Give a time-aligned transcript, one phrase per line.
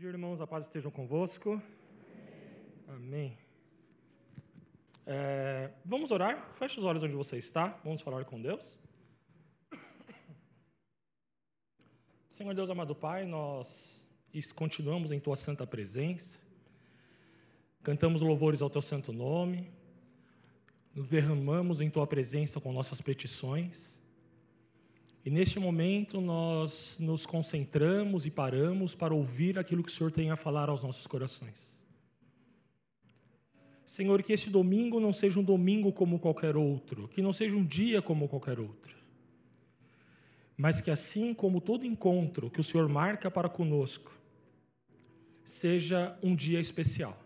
[0.00, 0.40] dia, irmãos.
[0.40, 1.62] A paz esteja convosco.
[2.88, 3.36] Amém.
[5.04, 6.54] É, vamos orar?
[6.54, 7.78] Feche os olhos onde você está.
[7.84, 8.78] Vamos falar com Deus.
[12.30, 14.02] Senhor Deus amado Pai, nós
[14.54, 16.40] continuamos em Tua santa presença.
[17.82, 19.70] Cantamos louvores ao Teu santo nome.
[20.94, 23.99] Nos derramamos em Tua presença com nossas petições.
[25.24, 30.30] E neste momento nós nos concentramos e paramos para ouvir aquilo que o Senhor tem
[30.30, 31.76] a falar aos nossos corações.
[33.84, 37.64] Senhor, que este domingo não seja um domingo como qualquer outro, que não seja um
[37.64, 38.96] dia como qualquer outro,
[40.56, 44.12] mas que assim como todo encontro que o Senhor marca para conosco,
[45.42, 47.20] seja um dia especial.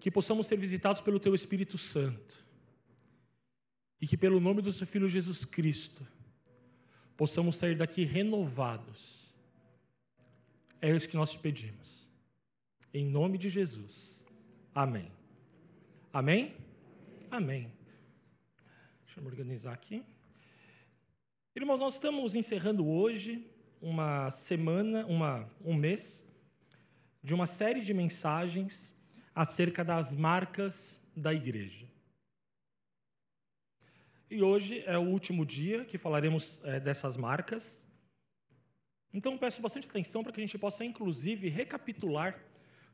[0.00, 2.45] Que possamos ser visitados pelo Teu Espírito Santo
[4.00, 6.06] e que, pelo nome do seu Filho Jesus Cristo,
[7.16, 9.32] possamos sair daqui renovados.
[10.80, 12.06] É isso que nós te pedimos.
[12.92, 14.24] Em nome de Jesus.
[14.74, 15.10] Amém.
[16.12, 16.54] Amém?
[17.30, 17.72] Amém.
[19.04, 20.04] Deixa eu me organizar aqui.
[21.54, 26.28] Irmãos, nós estamos encerrando hoje uma semana, uma, um mês,
[27.22, 28.94] de uma série de mensagens
[29.34, 31.86] acerca das marcas da igreja.
[34.28, 37.84] E hoje é o último dia que falaremos é, dessas marcas.
[39.14, 42.36] Então peço bastante atenção para que a gente possa, inclusive, recapitular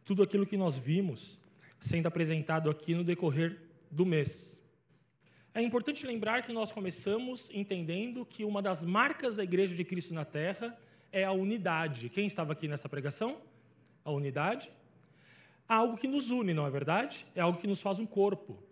[0.05, 1.39] tudo aquilo que nós vimos
[1.81, 3.59] sendo apresentado aqui no decorrer
[3.91, 4.63] do mês.
[5.55, 10.15] É importante lembrar que nós começamos entendendo que uma das marcas da Igreja de Cristo
[10.15, 10.79] na Terra
[11.11, 12.09] é a unidade.
[12.09, 13.39] Quem estava aqui nessa pregação?
[14.05, 14.71] A unidade.
[15.67, 17.27] Algo que nos une, não é verdade?
[17.35, 18.63] É algo que nos faz um corpo.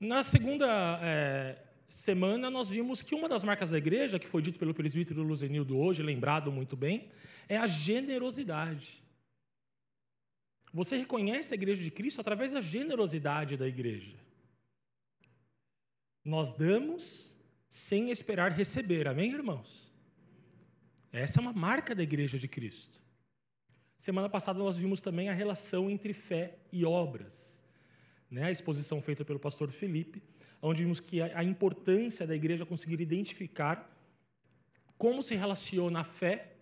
[0.00, 4.58] Na segunda é, semana, nós vimos que uma das marcas da igreja, que foi dito
[4.58, 7.10] pelo presbítero Luzenildo hoje, lembrado muito bem,
[7.46, 9.02] é a generosidade.
[10.72, 14.16] Você reconhece a igreja de Cristo através da generosidade da igreja.
[16.24, 17.36] Nós damos
[17.68, 19.92] sem esperar receber, amém, irmãos?
[21.12, 23.02] Essa é uma marca da igreja de Cristo.
[23.98, 27.49] Semana passada nós vimos também a relação entre fé e obras
[28.30, 30.22] né, a exposição feita pelo pastor Felipe,
[30.62, 33.90] onde vimos que a, a importância da igreja conseguir identificar
[34.96, 36.52] como se relaciona a fé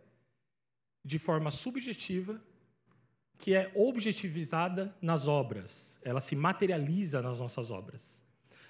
[1.04, 2.40] de forma subjetiva,
[3.36, 8.16] que é objetivizada nas obras, ela se materializa nas nossas obras.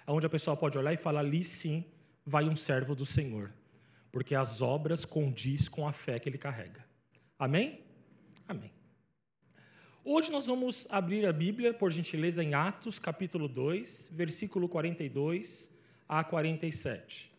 [0.06, 1.84] Onde a pessoa pode olhar e falar, ali sim
[2.24, 3.50] vai um servo do Senhor,
[4.10, 6.84] porque as obras condiz com a fé que ele carrega.
[7.38, 7.80] Amém?
[8.46, 8.77] Amém.
[10.10, 15.70] Hoje nós vamos abrir a Bíblia, por gentileza, em Atos, capítulo 2, versículo 42
[16.08, 17.30] a 47.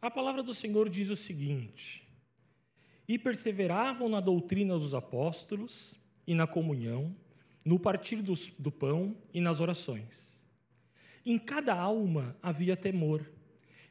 [0.00, 2.08] A palavra do Senhor diz o seguinte:
[3.08, 7.12] E perseveravam na doutrina dos apóstolos e na comunhão,
[7.64, 10.40] no partir do, do pão e nas orações.
[11.26, 13.28] Em cada alma havia temor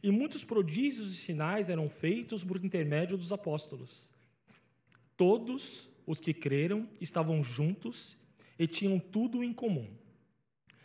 [0.03, 4.09] e muitos prodígios e sinais eram feitos por intermédio dos apóstolos.
[5.15, 8.17] Todos os que creram estavam juntos
[8.57, 9.87] e tinham tudo em comum.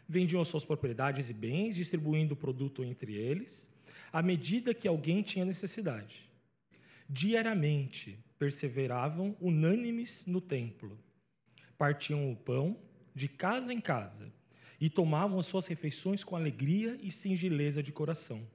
[0.08, 3.68] Vendiam as suas propriedades e bens, distribuindo o produto entre eles,
[4.12, 6.28] à medida que alguém tinha necessidade.
[7.08, 10.98] Diariamente perseveravam unânimes no templo,
[11.78, 12.76] partiam o pão
[13.14, 14.30] de casa em casa
[14.78, 18.46] e tomavam as suas refeições com alegria e singeleza de coração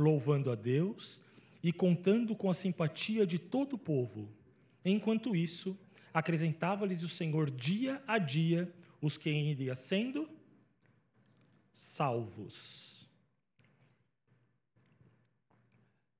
[0.00, 1.20] louvando a Deus
[1.62, 4.28] e contando com a simpatia de todo o povo.
[4.84, 5.78] Enquanto isso,
[6.12, 10.28] acrescentava-lhes o Senhor dia a dia os que iriam sendo
[11.74, 13.08] salvos.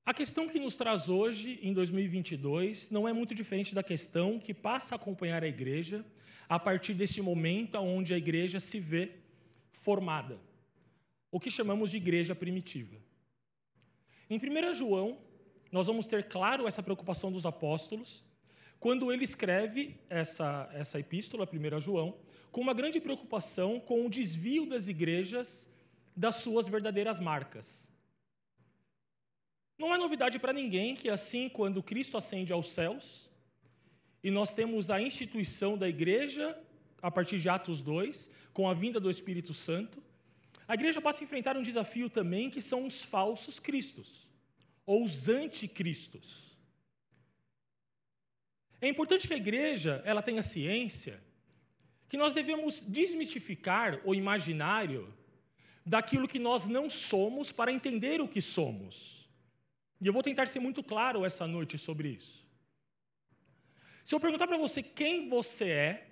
[0.05, 4.53] A questão que nos traz hoje, em 2022, não é muito diferente da questão que
[4.53, 6.05] passa a acompanhar a igreja
[6.49, 9.13] a partir deste momento onde a igreja se vê
[9.73, 10.39] formada.
[11.31, 12.97] O que chamamos de igreja primitiva.
[14.31, 15.19] Em 1 João,
[15.72, 18.25] nós vamos ter claro essa preocupação dos apóstolos,
[18.78, 22.16] quando ele escreve essa, essa epístola, 1 João,
[22.53, 25.69] com uma grande preocupação com o desvio das igrejas
[26.16, 27.89] das suas verdadeiras marcas.
[29.77, 33.28] Não é novidade para ninguém que, assim, quando Cristo ascende aos céus,
[34.22, 36.57] e nós temos a instituição da igreja,
[37.03, 40.01] a partir de Atos 2, com a vinda do Espírito Santo,
[40.71, 44.29] a igreja passa a enfrentar um desafio também que são os falsos cristos,
[44.91, 46.28] ou os anticristos.
[48.81, 51.22] É importante que a igreja ela tenha ciência
[52.09, 55.03] que nós devemos desmistificar o imaginário
[55.87, 58.95] daquilo que nós não somos para entender o que somos.
[60.01, 62.45] E eu vou tentar ser muito claro essa noite sobre isso.
[64.03, 66.09] Se eu perguntar para você quem você é,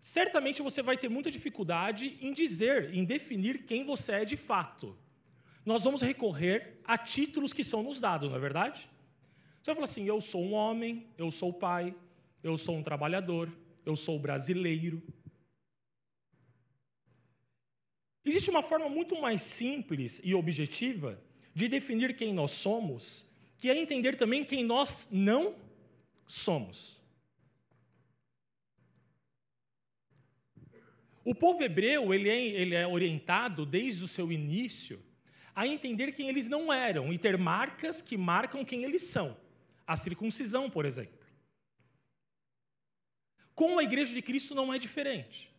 [0.00, 4.96] certamente você vai ter muita dificuldade em dizer, em definir quem você é de fato.
[5.70, 8.90] Nós vamos recorrer a títulos que são nos dados, não é verdade?
[9.62, 11.94] Você vai falar assim: eu sou um homem, eu sou pai,
[12.42, 13.56] eu sou um trabalhador,
[13.86, 15.00] eu sou brasileiro.
[18.24, 21.22] Existe uma forma muito mais simples e objetiva
[21.54, 23.24] de definir quem nós somos,
[23.56, 25.54] que é entender também quem nós não
[26.26, 27.00] somos.
[31.24, 35.00] O povo hebreu ele é, ele é orientado desde o seu início
[35.54, 39.36] a entender quem eles não eram e ter marcas que marcam quem eles são.
[39.86, 41.18] A circuncisão, por exemplo.
[43.54, 45.50] Com a igreja de Cristo não é diferente.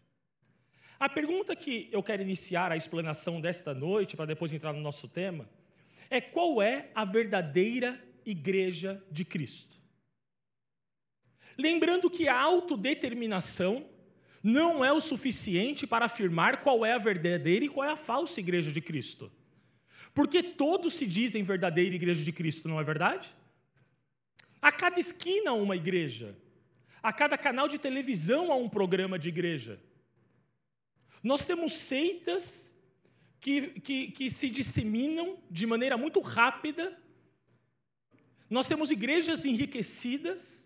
[0.99, 5.07] A pergunta que eu quero iniciar a explanação desta noite, para depois entrar no nosso
[5.07, 5.49] tema,
[6.09, 9.79] é qual é a verdadeira igreja de Cristo?
[11.57, 13.85] Lembrando que a autodeterminação
[14.43, 18.39] não é o suficiente para afirmar qual é a verdadeira e qual é a falsa
[18.39, 19.31] igreja de Cristo.
[20.13, 23.34] Porque todos se dizem verdadeira igreja de Cristo, não é verdade?
[24.62, 26.38] A cada esquina há uma igreja.
[27.02, 29.80] A cada canal de televisão há um programa de igreja.
[31.24, 32.72] Nós temos seitas
[33.40, 36.96] que, que, que se disseminam de maneira muito rápida.
[38.50, 40.63] Nós temos igrejas enriquecidas.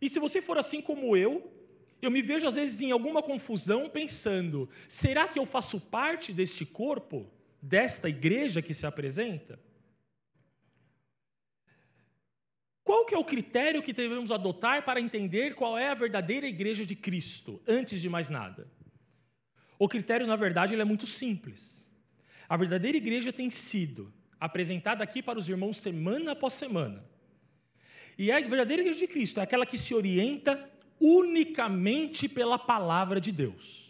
[0.00, 1.52] E se você for assim como eu,
[2.00, 6.64] eu me vejo às vezes em alguma confusão pensando: será que eu faço parte deste
[6.64, 7.28] corpo,
[7.62, 9.58] desta igreja que se apresenta?
[12.82, 16.84] Qual que é o critério que devemos adotar para entender qual é a verdadeira igreja
[16.84, 18.68] de Cristo, antes de mais nada?
[19.78, 21.88] O critério, na verdade, ele é muito simples.
[22.48, 27.04] A verdadeira igreja tem sido apresentada aqui para os irmãos semana após semana.
[28.18, 30.68] E a verdadeira igreja de Cristo é aquela que se orienta
[30.98, 33.89] unicamente pela palavra de Deus.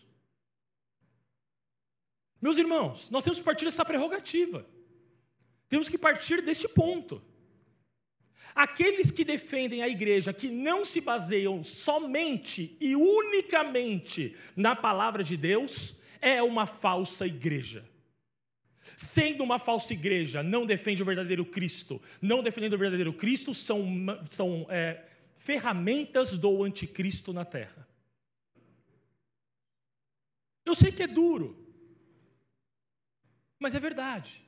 [2.40, 4.66] Meus irmãos, nós temos que partir dessa prerrogativa.
[5.68, 7.22] Temos que partir deste ponto.
[8.54, 15.36] Aqueles que defendem a igreja que não se baseiam somente e unicamente na palavra de
[15.36, 17.88] Deus, é uma falsa igreja.
[18.96, 22.02] Sendo uma falsa igreja, não defende o verdadeiro Cristo.
[22.20, 23.86] Não defendendo o verdadeiro Cristo, são,
[24.28, 25.04] são é,
[25.36, 27.88] ferramentas do anticristo na terra.
[30.66, 31.59] Eu sei que é duro,
[33.60, 34.42] mas é verdade.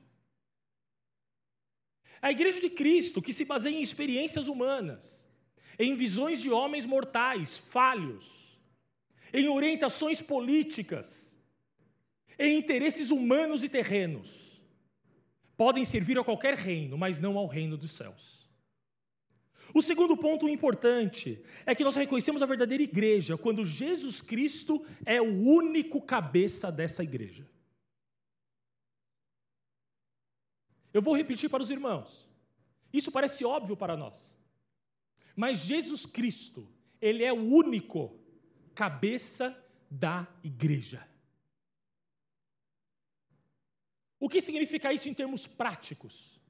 [2.21, 5.29] A igreja de Cristo, que se baseia em experiências humanas,
[5.79, 8.59] em visões de homens mortais, falhos,
[9.33, 11.37] em orientações políticas,
[12.39, 14.61] em interesses humanos e terrenos,
[15.57, 18.49] podem servir a qualquer reino, mas não ao reino dos céus.
[19.75, 25.21] O segundo ponto importante é que nós reconhecemos a verdadeira igreja quando Jesus Cristo é
[25.21, 27.52] o único cabeça dessa igreja.
[30.93, 32.29] Eu vou repetir para os irmãos.
[32.93, 34.37] Isso parece óbvio para nós.
[35.35, 36.69] Mas Jesus Cristo,
[37.01, 38.19] ele é o único
[38.75, 39.57] cabeça
[39.91, 41.07] da igreja.
[44.21, 46.41] O que significa isso em termos práticos?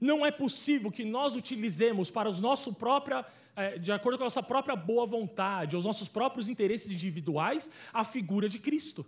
[0.00, 3.24] Não é possível que nós utilizemos para os nosso própria,
[3.54, 8.04] é, de acordo com a nossa própria boa vontade, os nossos próprios interesses individuais, a
[8.04, 9.06] figura de Cristo.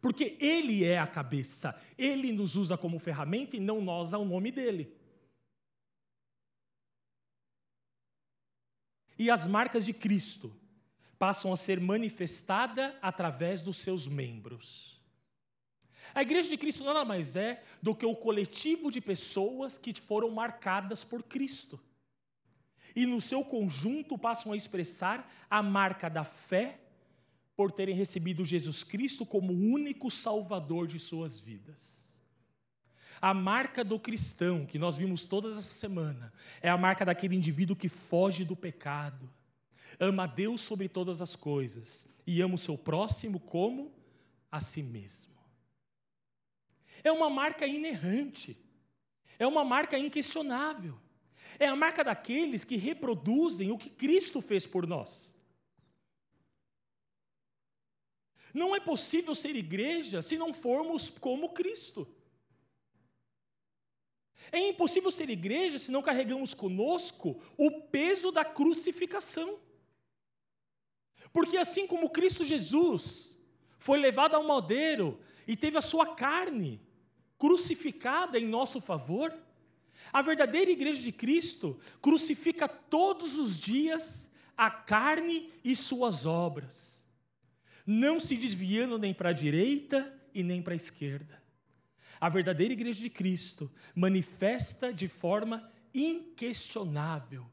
[0.00, 4.50] Porque Ele é a cabeça, Ele nos usa como ferramenta e não nós ao nome
[4.50, 4.94] dele.
[9.18, 10.54] E as marcas de Cristo
[11.18, 15.00] passam a ser manifestadas através dos seus membros.
[16.14, 20.30] A igreja de Cristo nada mais é do que o coletivo de pessoas que foram
[20.30, 21.80] marcadas por Cristo.
[22.94, 26.80] E no seu conjunto passam a expressar a marca da fé
[27.56, 32.06] por terem recebido Jesus Cristo como único salvador de suas vidas.
[33.20, 37.74] A marca do cristão, que nós vimos toda essa semana, é a marca daquele indivíduo
[37.74, 39.30] que foge do pecado,
[39.98, 43.90] ama a Deus sobre todas as coisas e ama o seu próximo como
[44.52, 45.34] a si mesmo.
[47.02, 48.54] É uma marca inerrante,
[49.38, 50.98] é uma marca inquestionável,
[51.58, 55.35] é a marca daqueles que reproduzem o que Cristo fez por nós.
[58.56, 62.08] Não é possível ser igreja se não formos como Cristo.
[64.50, 69.58] É impossível ser igreja se não carregamos conosco o peso da crucificação.
[71.34, 73.36] Porque assim como Cristo Jesus
[73.78, 76.80] foi levado ao madeiro e teve a sua carne
[77.36, 79.36] crucificada em nosso favor.
[80.10, 86.95] A verdadeira igreja de Cristo crucifica todos os dias a carne e suas obras,
[87.86, 91.42] não se desviando nem para a direita e nem para a esquerda.
[92.20, 97.46] A verdadeira igreja de Cristo manifesta de forma inquestionável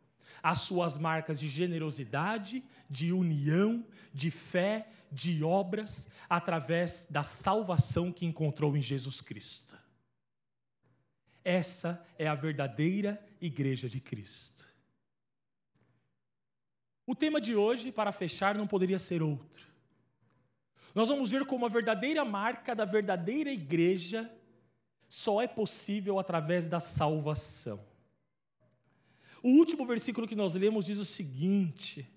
[0.44, 8.26] as suas marcas de generosidade, de união, de fé, de obras, através da salvação que
[8.26, 9.78] encontrou em Jesus Cristo.
[11.46, 14.68] Essa é a verdadeira igreja de Cristo.
[17.06, 19.73] O tema de hoje, para fechar, não poderia ser outro.
[20.94, 24.32] Nós vamos ver como a verdadeira marca da verdadeira igreja
[25.08, 27.80] só é possível através da salvação.
[29.42, 32.08] O último versículo que nós lemos diz o seguinte: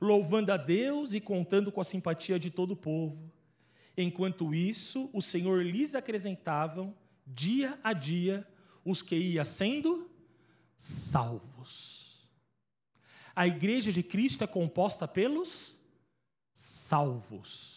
[0.00, 3.32] louvando a Deus e contando com a simpatia de todo o povo.
[3.96, 6.94] Enquanto isso, o Senhor lhes acrescentavam
[7.26, 8.46] dia a dia
[8.84, 10.10] os que iam sendo
[10.76, 12.28] salvos.
[13.34, 15.78] A igreja de Cristo é composta pelos
[16.54, 17.75] salvos.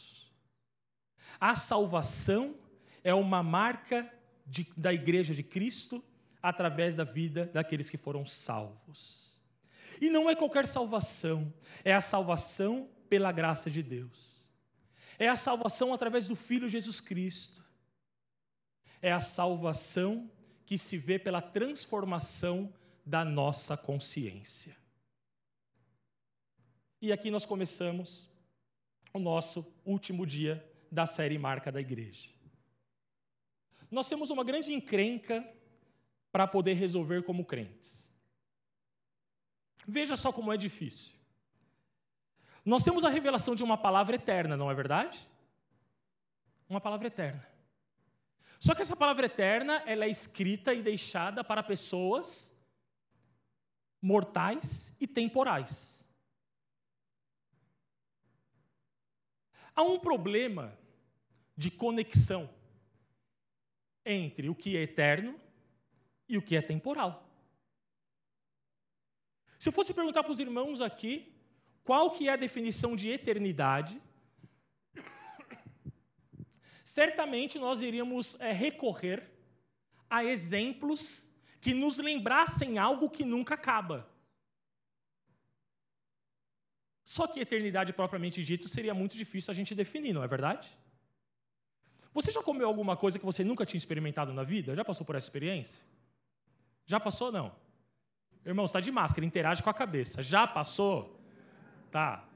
[1.39, 2.55] A salvação
[3.03, 4.11] é uma marca
[4.45, 6.03] de, da igreja de Cristo
[6.41, 9.39] através da vida daqueles que foram salvos.
[10.01, 11.53] E não é qualquer salvação,
[11.83, 14.49] é a salvação pela graça de Deus.
[15.17, 17.65] É a salvação através do Filho Jesus Cristo.
[19.01, 20.29] É a salvação
[20.65, 22.73] que se vê pela transformação
[23.05, 24.77] da nossa consciência.
[27.01, 28.29] E aqui nós começamos
[29.13, 32.29] o nosso último dia da série Marca da Igreja.
[33.89, 35.47] Nós temos uma grande encrenca
[36.31, 38.11] para poder resolver como crentes.
[39.87, 41.13] Veja só como é difícil.
[42.63, 45.27] Nós temos a revelação de uma palavra eterna, não é verdade?
[46.67, 47.47] Uma palavra eterna.
[48.59, 52.55] Só que essa palavra eterna, ela é escrita e deixada para pessoas
[54.01, 55.98] mortais e temporais.
[59.75, 60.77] Há um problema
[61.55, 62.49] de conexão
[64.05, 65.39] entre o que é eterno
[66.27, 67.27] e o que é temporal.
[69.59, 71.33] Se eu fosse perguntar para os irmãos aqui
[71.83, 74.01] qual que é a definição de eternidade,
[76.85, 79.29] certamente nós iríamos é, recorrer
[80.09, 84.09] a exemplos que nos lembrassem algo que nunca acaba.
[87.15, 90.67] Só que eternidade propriamente dito seria muito difícil a gente definir, não é verdade?
[92.13, 94.75] Você já comeu alguma coisa que você nunca tinha experimentado na vida?
[94.75, 95.83] Já passou por essa experiência?
[96.85, 97.51] Já passou não?
[98.45, 100.21] Irmão, está de máscara, interage com a cabeça.
[100.21, 101.19] Já passou?
[101.89, 102.29] Tá.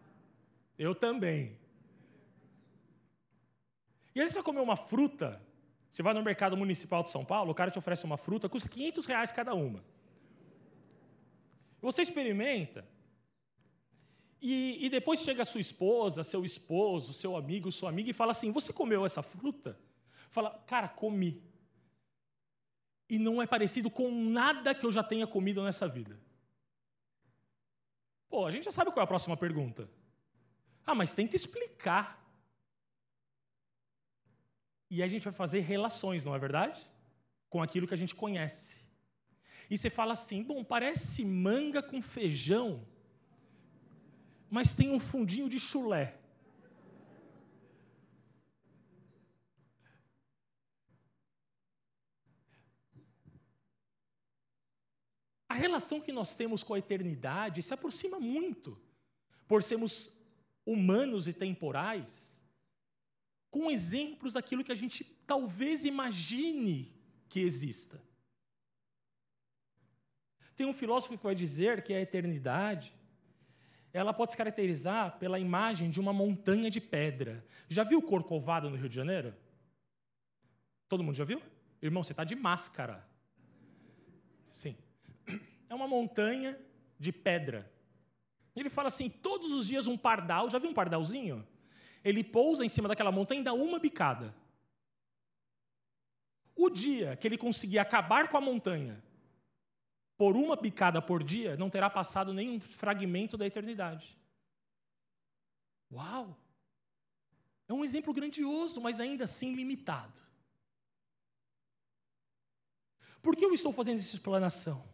[0.75, 1.55] Eu também.
[4.15, 5.39] E aí você vai comer uma fruta,
[5.91, 8.67] você vai no mercado municipal de São Paulo, o cara te oferece uma fruta, custa
[8.67, 9.83] 500 reais cada uma.
[11.79, 12.83] Você experimenta,
[14.45, 18.51] e, e, depois chega sua esposa, seu esposo, seu amigo, sua amiga e fala assim:
[18.51, 19.79] Você comeu essa fruta?
[20.29, 21.41] Fala, cara, comi.
[23.07, 26.19] E não é parecido com nada que eu já tenha comido nessa vida.
[28.27, 29.89] Pô, a gente já sabe qual é a próxima pergunta.
[30.85, 32.21] Ah, mas tenta explicar.
[34.89, 36.85] E a gente vai fazer relações, não é verdade?
[37.49, 38.83] Com aquilo que a gente conhece.
[39.69, 42.85] E você fala assim: bom, parece manga com feijão,
[44.53, 46.15] mas tem um fundinho de chulé.
[55.49, 58.79] A relação que nós temos com a eternidade se aproxima muito,
[59.47, 60.15] por sermos
[60.63, 62.39] humanos e temporais
[63.49, 66.95] com exemplos daquilo que a gente talvez imagine
[67.27, 67.99] que exista.
[70.55, 72.93] Tem um filósofo que vai dizer que a eternidade
[73.93, 77.45] ela pode se caracterizar pela imagem de uma montanha de pedra.
[77.69, 79.33] Já viu Corcovado no Rio de Janeiro?
[80.89, 81.41] Todo mundo já viu?
[81.81, 83.07] Irmão, você está de máscara.
[84.51, 84.75] Sim.
[85.69, 86.55] É uma montanha
[86.99, 87.71] de pedra.
[88.55, 90.47] Ele fala assim: todos os dias um pardal.
[90.47, 91.43] Já viu um pardalzinho?
[92.03, 94.35] ele pousa em cima daquela montanha e dá uma bicada.
[96.55, 99.01] O dia que ele conseguir acabar com a montanha
[100.23, 104.17] por uma bicada por dia, não terá passado nenhum fragmento da eternidade.
[105.91, 106.39] Uau!
[107.67, 110.21] É um exemplo grandioso, mas ainda assim limitado.
[113.21, 114.87] Por que eu estou fazendo essa explanação?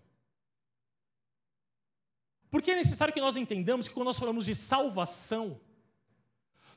[2.49, 5.61] Porque é necessário que nós entendamos que quando nós falamos de salvação,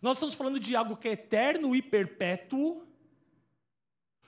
[0.03, 2.87] nós estamos falando de algo que é eterno e perpétuo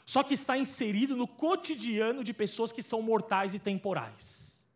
[0.05, 4.67] só que está inserido no cotidiano de pessoas que são mortais e temporais.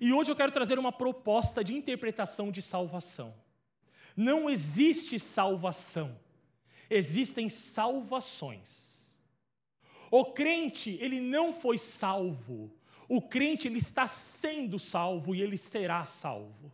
[0.00, 3.34] E hoje eu quero trazer uma proposta de interpretação de salvação.
[4.16, 6.18] Não existe salvação,
[6.88, 8.94] existem salvações.
[10.10, 12.72] O crente, ele não foi salvo.
[13.08, 16.72] O crente, ele está sendo salvo e ele será salvo.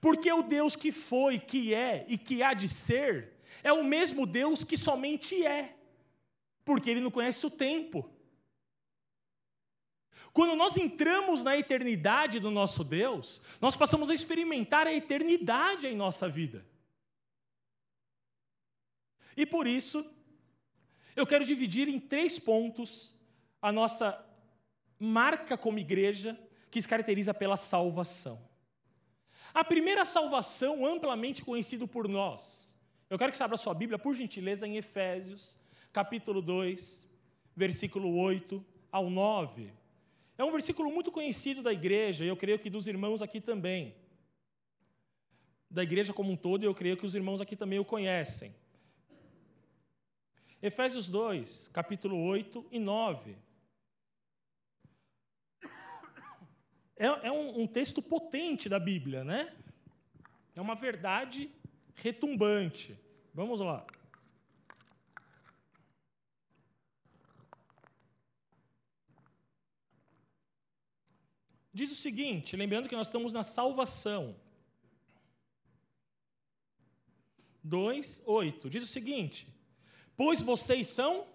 [0.00, 3.33] Porque o Deus que foi, que é e que há de ser,
[3.64, 5.74] é o mesmo Deus que somente é.
[6.64, 8.08] Porque ele não conhece o tempo.
[10.32, 15.96] Quando nós entramos na eternidade do nosso Deus, nós passamos a experimentar a eternidade em
[15.96, 16.66] nossa vida.
[19.36, 20.04] E por isso,
[21.16, 23.14] eu quero dividir em três pontos
[23.62, 24.22] a nossa
[24.98, 26.38] marca como igreja,
[26.70, 28.46] que se caracteriza pela salvação.
[29.54, 32.73] A primeira salvação, amplamente conhecida por nós.
[33.10, 35.58] Eu quero que você abra sua Bíblia, por gentileza, em Efésios,
[35.92, 37.08] capítulo 2,
[37.54, 39.72] versículo 8 ao 9.
[40.38, 43.94] É um versículo muito conhecido da igreja, e eu creio que dos irmãos aqui também.
[45.70, 48.54] Da igreja como um todo, e eu creio que os irmãos aqui também o conhecem.
[50.62, 53.36] Efésios 2, capítulo 8 e 9.
[56.96, 59.54] é, é um, um texto potente da Bíblia, né?
[60.56, 61.50] É uma verdade
[61.94, 62.98] retumbante.
[63.32, 63.86] Vamos lá.
[71.72, 74.36] Diz o seguinte, lembrando que nós estamos na salvação.
[77.64, 78.70] 2, 8.
[78.70, 79.48] Diz o seguinte:
[80.16, 81.26] Pois vocês são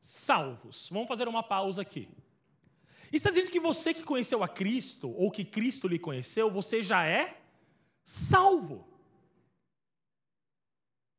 [0.00, 0.88] salvos.
[0.90, 2.08] Vamos fazer uma pausa aqui.
[3.12, 7.04] está dizendo que você que conheceu a Cristo, ou que Cristo lhe conheceu, você já
[7.04, 7.40] é
[8.04, 8.87] salvo.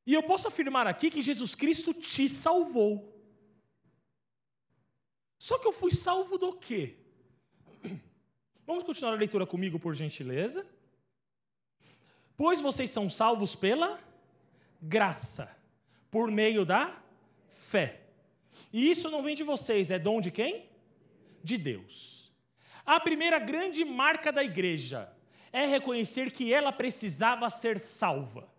[0.09, 3.15] E eu posso afirmar aqui que Jesus Cristo te salvou.
[5.37, 6.95] Só que eu fui salvo do quê?
[8.65, 10.65] Vamos continuar a leitura comigo, por gentileza?
[12.35, 13.99] Pois vocês são salvos pela
[14.81, 15.47] graça,
[16.09, 16.99] por meio da
[17.53, 18.01] fé.
[18.73, 20.67] E isso não vem de vocês, é dom de quem?
[21.43, 22.33] De Deus.
[22.83, 25.15] A primeira grande marca da igreja
[25.53, 28.57] é reconhecer que ela precisava ser salva.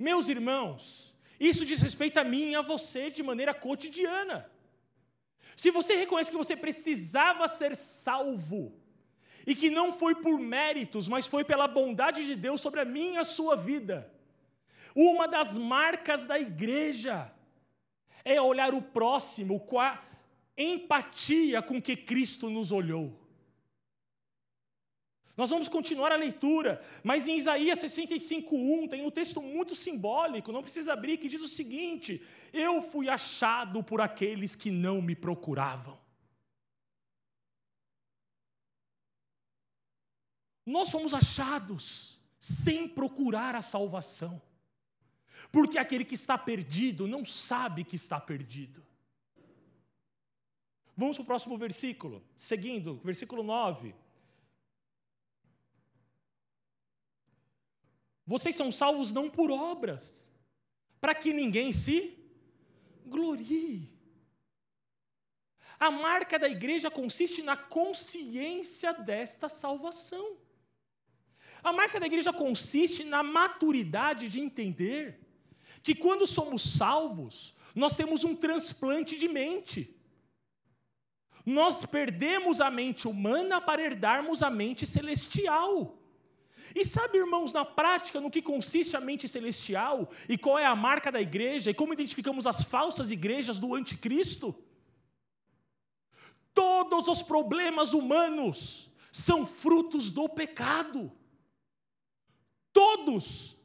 [0.00, 4.50] Meus irmãos, isso diz respeito a mim e a você de maneira cotidiana.
[5.54, 8.80] Se você reconhece que você precisava ser salvo,
[9.46, 13.14] e que não foi por méritos, mas foi pela bondade de Deus sobre a minha
[13.14, 14.10] e a sua vida,
[14.94, 17.30] uma das marcas da igreja
[18.24, 20.02] é olhar o próximo com a
[20.56, 23.19] empatia com que Cristo nos olhou.
[25.40, 30.60] Nós vamos continuar a leitura, mas em Isaías 65:1 tem um texto muito simbólico, não
[30.62, 32.22] precisa abrir, que diz o seguinte:
[32.52, 35.98] Eu fui achado por aqueles que não me procuravam.
[40.66, 44.42] Nós fomos achados sem procurar a salvação.
[45.50, 48.84] Porque aquele que está perdido não sabe que está perdido.
[50.94, 53.94] Vamos para o próximo versículo, seguindo, versículo 9.
[58.30, 60.30] Vocês são salvos não por obras,
[61.00, 62.16] para que ninguém se
[63.04, 63.92] glorie.
[65.80, 70.36] A marca da igreja consiste na consciência desta salvação.
[71.60, 75.18] A marca da igreja consiste na maturidade de entender
[75.82, 80.00] que quando somos salvos, nós temos um transplante de mente.
[81.44, 85.99] Nós perdemos a mente humana para herdarmos a mente celestial.
[86.74, 90.76] E sabe, irmãos, na prática, no que consiste a mente celestial e qual é a
[90.76, 94.54] marca da igreja e como identificamos as falsas igrejas do anticristo?
[96.54, 101.10] Todos os problemas humanos são frutos do pecado.
[102.72, 103.56] Todos.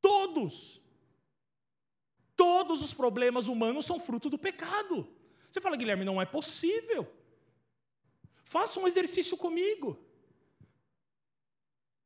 [0.00, 0.80] Todos.
[2.36, 5.08] Todos os problemas humanos são fruto do pecado.
[5.50, 7.06] Você fala, Guilherme, não é possível.
[8.42, 9.98] Faça um exercício comigo.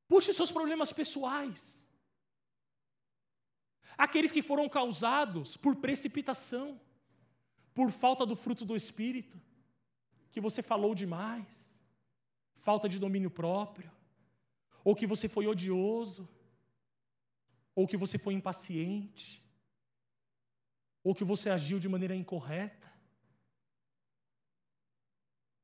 [0.09, 1.85] Puxe seus problemas pessoais.
[3.99, 6.81] Aqueles que foram causados por precipitação,
[7.75, 9.40] por falta do fruto do Espírito,
[10.31, 11.75] que você falou demais,
[12.55, 13.90] falta de domínio próprio,
[14.85, 16.29] ou que você foi odioso,
[17.75, 19.42] ou que você foi impaciente,
[21.03, 22.87] ou que você agiu de maneira incorreta.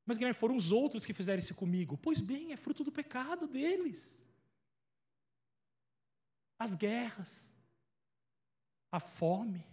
[0.05, 1.97] Mas, Guilherme, foram os outros que fizeram isso comigo.
[1.97, 4.22] Pois bem, é fruto do pecado deles
[6.57, 7.49] as guerras,
[8.91, 9.65] a fome,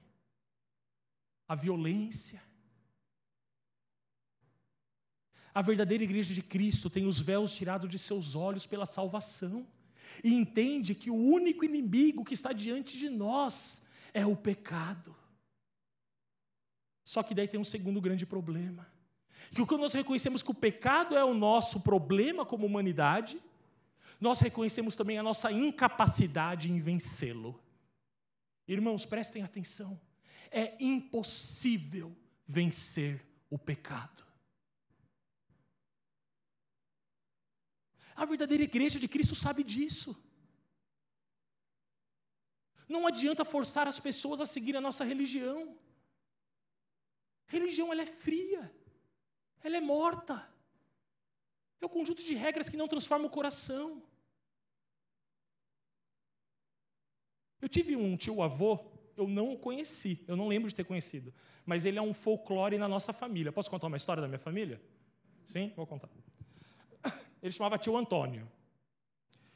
[1.47, 2.43] a violência.
[5.53, 9.67] A verdadeira igreja de Cristo tem os véus tirados de seus olhos pela salvação
[10.23, 13.83] e entende que o único inimigo que está diante de nós
[14.15, 15.15] é o pecado.
[17.05, 18.87] Só que daí tem um segundo grande problema.
[19.51, 23.41] Que quando nós reconhecemos que o pecado é o nosso problema como humanidade,
[24.21, 27.59] nós reconhecemos também a nossa incapacidade em vencê-lo.
[28.69, 29.99] Irmãos, prestem atenção.
[30.51, 32.15] É impossível
[32.47, 34.25] vencer o pecado.
[38.15, 40.15] A verdadeira igreja de Cristo sabe disso.
[42.87, 45.79] Não adianta forçar as pessoas a seguir a nossa religião.
[47.47, 48.71] Religião ela é fria,
[49.63, 50.47] ela é morta.
[51.81, 54.03] É um conjunto de regras que não transforma o coração.
[57.61, 58.79] Eu tive um tio-avô,
[59.17, 61.33] eu não o conheci, eu não lembro de ter conhecido,
[61.67, 63.53] mas ele é um folclore na nossa família.
[63.53, 64.81] Posso contar uma história da minha família?
[65.45, 66.09] Sim, vou contar.
[67.43, 68.47] Ele chamava tio Antônio.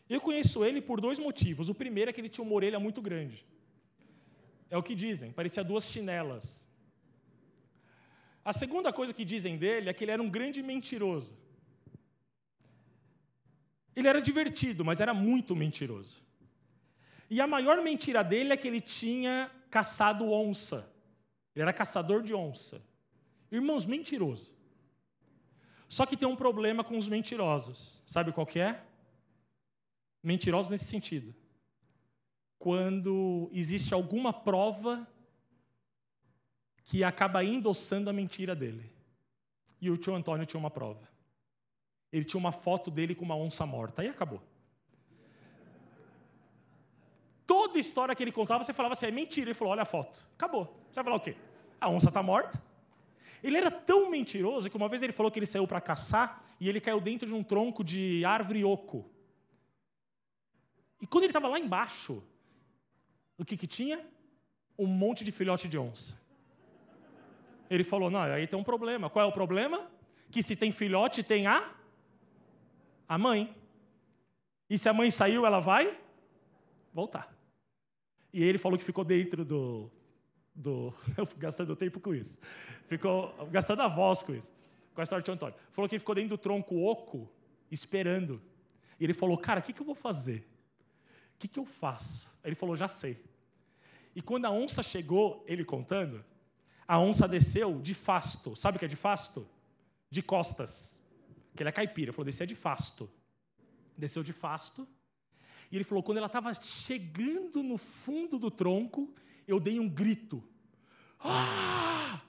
[0.08, 1.68] Eu conheço ele por dois motivos.
[1.68, 3.44] O primeiro é que ele tinha uma orelha muito grande.
[4.70, 6.68] É o que dizem, parecia duas chinelas.
[8.44, 11.32] A segunda coisa que dizem dele é que ele era um grande mentiroso.
[13.94, 16.23] Ele era divertido, mas era muito mentiroso.
[17.30, 20.90] E a maior mentira dele é que ele tinha caçado onça.
[21.54, 22.82] Ele era caçador de onça.
[23.50, 24.52] Irmãos, mentiroso.
[25.88, 28.02] Só que tem um problema com os mentirosos.
[28.06, 28.82] Sabe qual que é?
[30.22, 31.34] Mentirosos nesse sentido.
[32.58, 35.06] Quando existe alguma prova
[36.84, 38.92] que acaba endossando a mentira dele.
[39.80, 41.08] E o tio Antônio tinha uma prova.
[42.12, 44.02] Ele tinha uma foto dele com uma onça morta.
[44.02, 44.42] Aí acabou.
[47.46, 49.48] Toda história que ele contava, você falava assim, é mentira.
[49.48, 50.26] Ele falou, olha a foto.
[50.34, 50.64] Acabou.
[50.90, 51.36] Você vai falar o quê?
[51.80, 52.62] A onça está morta.
[53.42, 56.68] Ele era tão mentiroso que uma vez ele falou que ele saiu para caçar e
[56.68, 59.04] ele caiu dentro de um tronco de árvore oco.
[61.00, 62.22] E quando ele estava lá embaixo,
[63.36, 64.00] o que, que tinha?
[64.78, 66.18] Um monte de filhote de onça.
[67.68, 69.10] Ele falou: não, aí tem um problema.
[69.10, 69.90] Qual é o problema?
[70.30, 71.70] Que se tem filhote, tem a
[73.06, 73.54] a mãe.
[74.68, 75.98] E se a mãe saiu, ela vai
[76.92, 77.33] voltar.
[78.34, 79.88] E ele falou que ficou dentro do.
[80.52, 82.36] do eu gastando tempo com isso.
[82.88, 84.50] Ficou gastando a voz com isso.
[84.92, 85.54] Com a história de Antônio.
[85.70, 87.30] Falou que ele ficou dentro do tronco oco,
[87.70, 88.42] esperando.
[88.98, 90.44] E ele falou: Cara, o que, que eu vou fazer?
[91.36, 92.36] O que, que eu faço?
[92.42, 93.22] Ele falou: Já sei.
[94.16, 96.24] E quando a onça chegou, ele contando,
[96.88, 98.56] a onça desceu de fasto.
[98.56, 99.46] Sabe o que é de fasto?
[100.10, 101.00] De costas.
[101.54, 102.06] Que ele é caipira.
[102.06, 103.08] Ele falou: Desceu de fasto.
[103.96, 104.88] Desceu de fasto
[105.70, 109.12] e ele falou: quando ela estava chegando no fundo do tronco,
[109.46, 110.42] eu dei um grito.
[111.20, 112.20] Ah!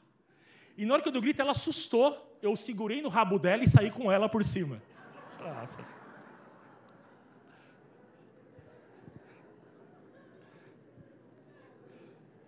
[0.77, 2.37] E na hora que eu dei o grito, ela assustou.
[2.41, 4.81] Eu segurei no rabo dela e saí com ela por cima.
[5.39, 5.77] Nossa.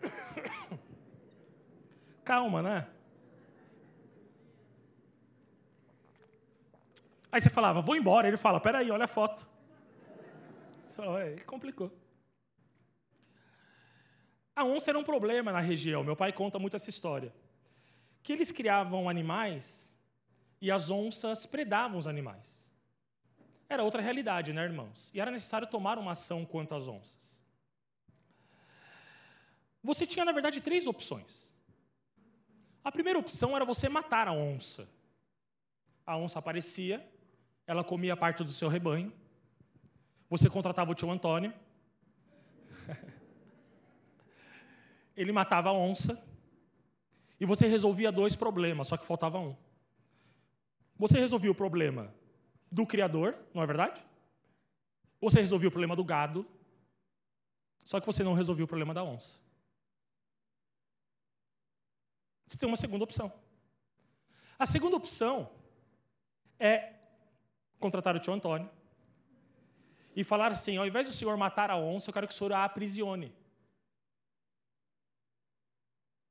[2.24, 2.88] Calma, né?
[7.32, 8.28] Aí você falava, vou embora.
[8.28, 9.48] Ele fala, peraí, olha a foto.
[11.04, 11.92] Ele complicou.
[14.56, 16.04] A onça era um problema na região.
[16.04, 17.34] Meu pai conta muito essa história.
[18.24, 19.96] Que eles criavam animais
[20.60, 22.68] e as onças predavam os animais.
[23.70, 25.12] Era outra realidade, né, irmãos?
[25.14, 27.40] E era necessário tomar uma ação quanto às onças.
[29.84, 31.48] Você tinha, na verdade, três opções.
[32.84, 34.90] A primeira opção era você matar a onça.
[36.06, 37.06] A onça aparecia,
[37.66, 39.14] ela comia parte do seu rebanho,
[40.30, 41.54] você contratava o tio Antônio.
[45.16, 46.24] Ele matava a onça.
[47.40, 49.56] E você resolvia dois problemas, só que faltava um.
[50.98, 52.14] Você resolvia o problema
[52.72, 54.04] do criador, não é verdade?
[55.22, 56.46] Você resolvia o problema do gado,
[57.84, 59.40] só que você não resolvia o problema da onça.
[62.46, 63.32] Você tem uma segunda opção.
[64.58, 65.52] A segunda opção
[66.60, 66.94] é
[67.80, 68.70] contratar o tio Antônio,
[70.18, 72.52] e falar assim: ao invés do senhor matar a onça, eu quero que o senhor
[72.52, 73.32] a aprisione.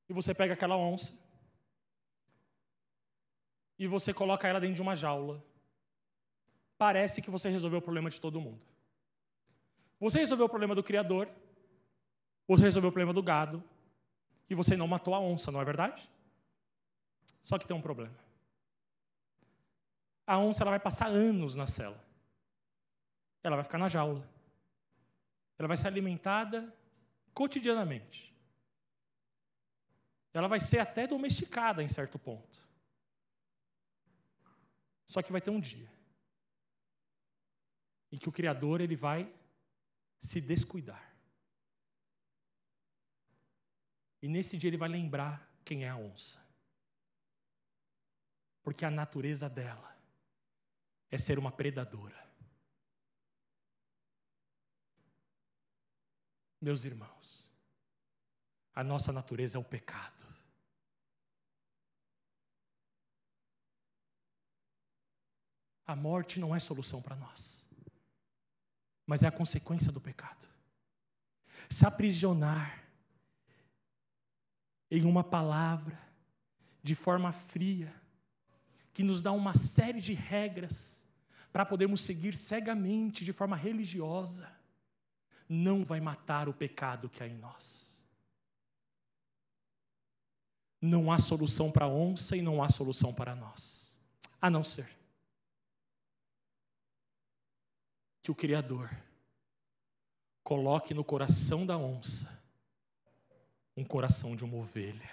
[0.09, 1.17] E você pega aquela onça
[3.79, 5.41] e você coloca ela dentro de uma jaula.
[6.77, 8.61] Parece que você resolveu o problema de todo mundo.
[10.01, 11.29] Você resolveu o problema do criador,
[12.47, 13.63] você resolveu o problema do gado,
[14.51, 16.11] e você não matou a onça, não é verdade?
[17.41, 18.19] Só que tem um problema.
[20.27, 22.06] A onça ela vai passar anos na cela
[23.47, 24.29] ela vai ficar na jaula.
[25.59, 26.75] Ela vai ser alimentada
[27.33, 28.35] cotidianamente.
[30.33, 32.63] ela vai ser até domesticada em certo ponto.
[35.07, 35.91] Só que vai ter um dia
[38.13, 39.33] em que o Criador ele vai
[40.19, 41.15] se descuidar.
[44.21, 46.45] E nesse dia ele vai lembrar quem é a onça.
[48.63, 49.97] Porque a natureza dela
[51.11, 52.26] é ser uma predadora.
[56.61, 57.47] Meus irmãos,
[58.75, 60.27] a nossa natureza é o pecado.
[65.87, 67.65] A morte não é solução para nós,
[69.07, 70.49] mas é a consequência do pecado.
[71.71, 72.85] Se aprisionar
[74.91, 75.99] em uma palavra,
[76.83, 77.93] de forma fria,
[78.93, 81.05] que nos dá uma série de regras
[81.53, 84.56] para podermos seguir cegamente, de forma religiosa,
[85.49, 88.03] não vai matar o pecado que há em nós.
[90.81, 93.97] Não há solução para a onça e não há solução para nós,
[94.41, 94.89] a não ser
[98.23, 98.91] que o Criador
[100.43, 102.37] coloque no coração da onça
[103.77, 105.11] um coração de uma ovelha.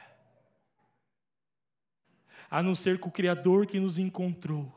[2.50, 4.72] A não ser que o Criador que nos encontrou,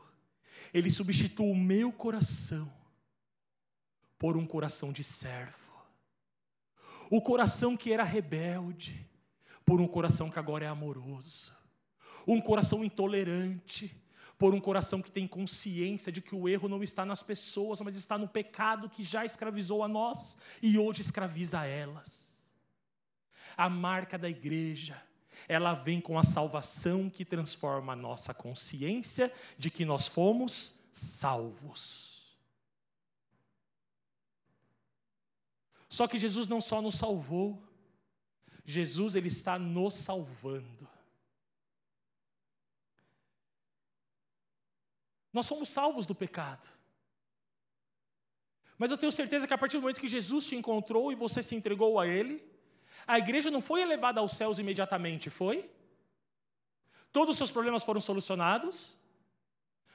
[0.73, 2.71] ele substitua o meu coração
[4.17, 5.67] por um coração de servo.
[7.09, 9.05] O coração que era rebelde,
[9.65, 11.55] por um coração que agora é amoroso.
[12.25, 13.95] Um coração intolerante,
[14.37, 17.95] por um coração que tem consciência de que o erro não está nas pessoas, mas
[17.95, 22.43] está no pecado que já escravizou a nós e hoje escraviza elas.
[23.55, 25.01] A marca da igreja,
[25.47, 32.06] ela vem com a salvação que transforma a nossa consciência de que nós fomos salvos.
[35.89, 37.61] Só que Jesus não só nos salvou,
[38.65, 40.87] Jesus ele está nos salvando.
[45.31, 46.67] Nós somos salvos do pecado.
[48.77, 51.41] Mas eu tenho certeza que a partir do momento que Jesus te encontrou e você
[51.41, 52.43] se entregou a Ele,
[53.07, 55.69] a igreja não foi elevada aos céus imediatamente, foi?
[57.11, 58.97] Todos os seus problemas foram solucionados?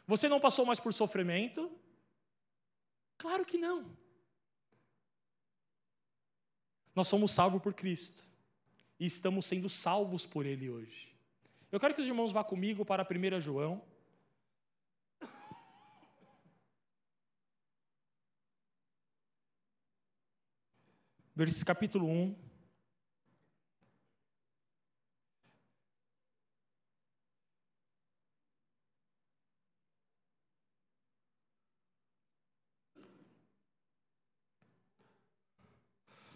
[0.06, 1.70] Você não passou mais por sofrimento?
[3.18, 3.96] Claro que não.
[6.94, 8.24] Nós somos salvos por Cristo
[9.00, 11.12] e estamos sendo salvos por Ele hoje.
[11.70, 13.82] Eu quero que os irmãos vá comigo para 1 João.
[21.64, 22.51] Capítulo 1.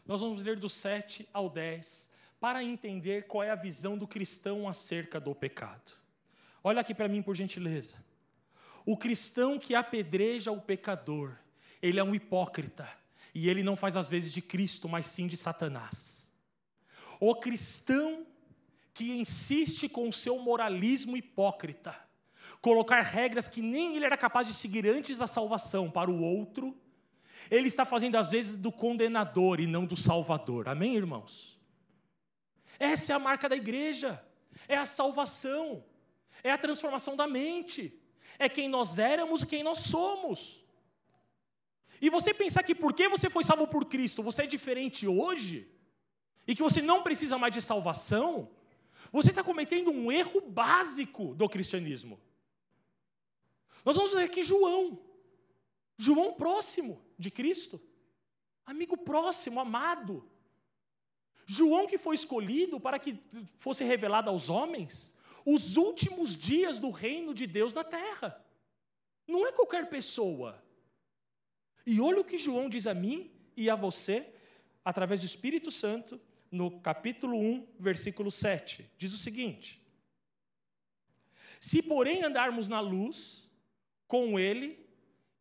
[0.06, 4.68] Nós vamos ler do 7 ao 10 para entender qual é a visão do cristão
[4.68, 5.92] acerca do pecado.
[6.62, 7.96] Olha aqui para mim, por gentileza.
[8.84, 11.36] O cristão que apedreja o pecador,
[11.82, 12.88] ele é um hipócrita,
[13.34, 16.26] e ele não faz as vezes de Cristo, mas sim de Satanás.
[17.18, 18.24] O cristão
[18.94, 21.94] que insiste com o seu moralismo hipócrita,
[22.62, 26.74] colocar regras que nem ele era capaz de seguir antes da salvação para o outro,
[27.50, 30.68] ele está fazendo às vezes do condenador e não do salvador.
[30.68, 31.58] Amém, irmãos?
[32.78, 34.22] Essa é a marca da igreja.
[34.68, 35.84] É a salvação.
[36.42, 37.98] É a transformação da mente.
[38.38, 40.64] É quem nós éramos e quem nós somos.
[42.00, 45.66] E você pensar que porque você foi salvo por Cristo, você é diferente hoje,
[46.46, 48.50] e que você não precisa mais de salvação,
[49.10, 52.20] você está cometendo um erro básico do cristianismo.
[53.82, 54.98] Nós vamos ler aqui João.
[55.96, 57.80] João próximo de Cristo,
[58.64, 60.28] amigo próximo, amado.
[61.46, 63.18] João que foi escolhido para que
[63.56, 68.44] fosse revelado aos homens os últimos dias do reino de Deus na terra.
[69.28, 70.60] Não é qualquer pessoa.
[71.86, 74.28] E olha o que João diz a mim e a você,
[74.84, 78.90] através do Espírito Santo, no capítulo 1, versículo 7.
[78.98, 79.80] Diz o seguinte:
[81.60, 83.48] Se, porém, andarmos na luz,
[84.08, 84.84] com Ele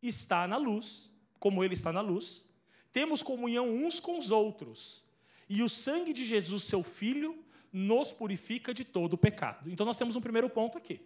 [0.00, 2.46] está na luz, como ele está na luz,
[2.92, 5.04] temos comunhão uns com os outros,
[5.48, 7.38] e o sangue de Jesus, seu Filho,
[7.72, 9.70] nos purifica de todo o pecado.
[9.70, 11.00] Então nós temos um primeiro ponto aqui.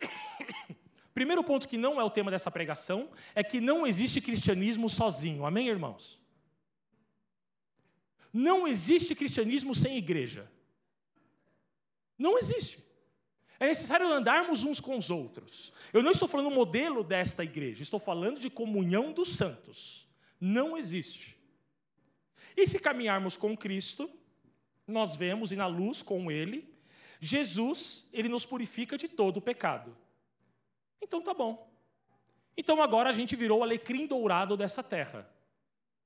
[1.14, 5.46] Primeiro ponto que não é o tema dessa pregação é que não existe cristianismo sozinho.
[5.46, 6.20] Amém, irmãos?
[8.30, 10.46] Não existe cristianismo sem igreja.
[12.18, 12.85] Não existe.
[13.58, 15.72] É necessário andarmos uns com os outros.
[15.92, 20.06] Eu não estou falando modelo desta igreja, estou falando de comunhão dos santos.
[20.40, 21.36] Não existe.
[22.56, 24.10] E se caminharmos com Cristo,
[24.86, 26.76] nós vemos e na luz com Ele,
[27.20, 29.96] Jesus, ele nos purifica de todo o pecado.
[31.00, 31.70] Então tá bom.
[32.56, 35.28] Então agora a gente virou o alecrim dourado dessa terra.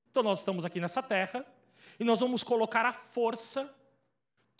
[0.09, 1.45] Então nós estamos aqui nessa terra
[1.99, 3.73] e nós vamos colocar a força,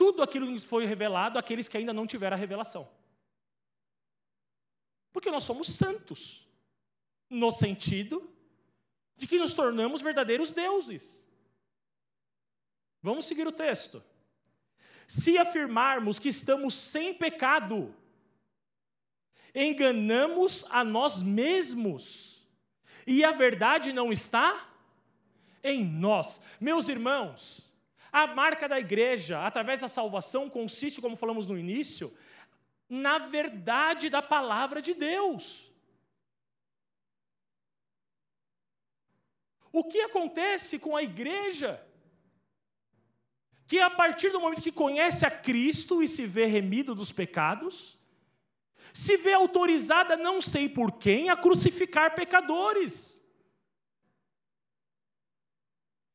[0.01, 2.89] tudo aquilo que foi revelado àqueles que ainda não tiveram a revelação.
[5.13, 6.49] Porque nós somos santos,
[7.29, 8.27] no sentido
[9.15, 11.23] de que nos tornamos verdadeiros deuses.
[12.99, 14.03] Vamos seguir o texto.
[15.07, 17.95] Se afirmarmos que estamos sem pecado,
[19.53, 22.43] enganamos a nós mesmos,
[23.05, 24.67] e a verdade não está
[25.63, 26.41] em nós.
[26.59, 27.70] Meus irmãos,
[28.11, 32.13] a marca da igreja, através da salvação, consiste, como falamos no início,
[32.89, 35.71] na verdade da palavra de Deus.
[39.71, 41.81] O que acontece com a igreja?
[43.65, 47.97] Que a partir do momento que conhece a Cristo e se vê remido dos pecados,
[48.93, 53.25] se vê autorizada, não sei por quem, a crucificar pecadores.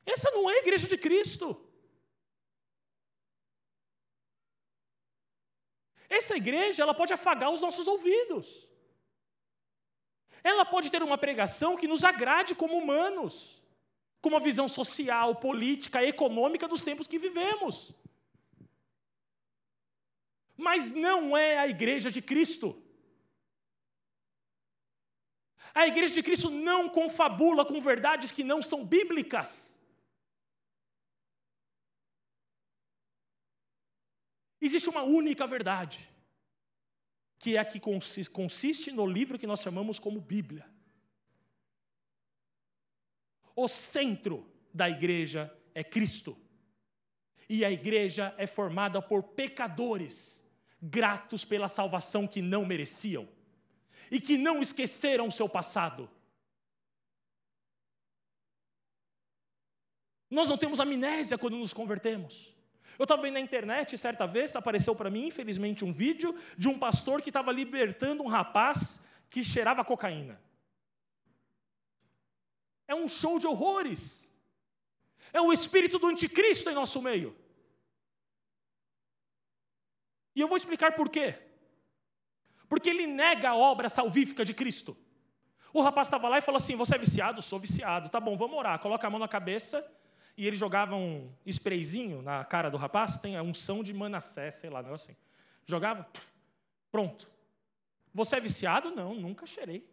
[0.04, 1.58] Essa não é a igreja de Cristo.
[6.08, 8.68] Essa igreja, ela pode afagar os nossos ouvidos.
[10.42, 13.62] Ela pode ter uma pregação que nos agrade como humanos,
[14.20, 17.92] com uma visão social, política, econômica dos tempos que vivemos.
[20.56, 22.80] Mas não é a igreja de Cristo.
[25.74, 29.75] A igreja de Cristo não confabula com verdades que não são bíblicas.
[34.66, 36.10] Existe uma única verdade,
[37.38, 40.68] que é a que consiste no livro que nós chamamos como Bíblia.
[43.54, 46.36] O centro da igreja é Cristo.
[47.48, 50.44] E a igreja é formada por pecadores
[50.82, 53.28] gratos pela salvação que não mereciam
[54.10, 56.10] e que não esqueceram seu passado.
[60.28, 62.55] Nós não temos amnésia quando nos convertemos.
[62.98, 66.78] Eu estava vendo na internet, certa vez, apareceu para mim, infelizmente, um vídeo de um
[66.78, 70.40] pastor que estava libertando um rapaz que cheirava cocaína.
[72.88, 74.32] É um show de horrores.
[75.32, 77.36] É o espírito do anticristo em nosso meio.
[80.34, 81.38] E eu vou explicar por quê.
[82.68, 84.96] Porque ele nega a obra salvífica de Cristo.
[85.72, 87.42] O rapaz estava lá e falou assim: Você é viciado?
[87.42, 88.08] Sou viciado.
[88.08, 88.78] Tá bom, vamos orar.
[88.78, 89.86] Coloca a mão na cabeça.
[90.36, 93.18] E ele jogava um sprayzinho na cara do rapaz.
[93.18, 95.20] Tem a unção de Manassés, sei lá, negócio assim.
[95.64, 96.06] Jogava,
[96.90, 97.28] pronto.
[98.12, 98.90] Você é viciado?
[98.90, 99.88] Não, nunca cheirei.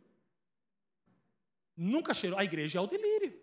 [1.76, 2.38] Nunca cheirou.
[2.38, 3.42] A igreja é o delírio.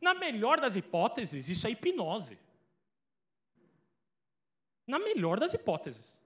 [0.00, 2.38] Na melhor das hipóteses, isso é hipnose.
[4.86, 6.20] Na melhor das hipóteses.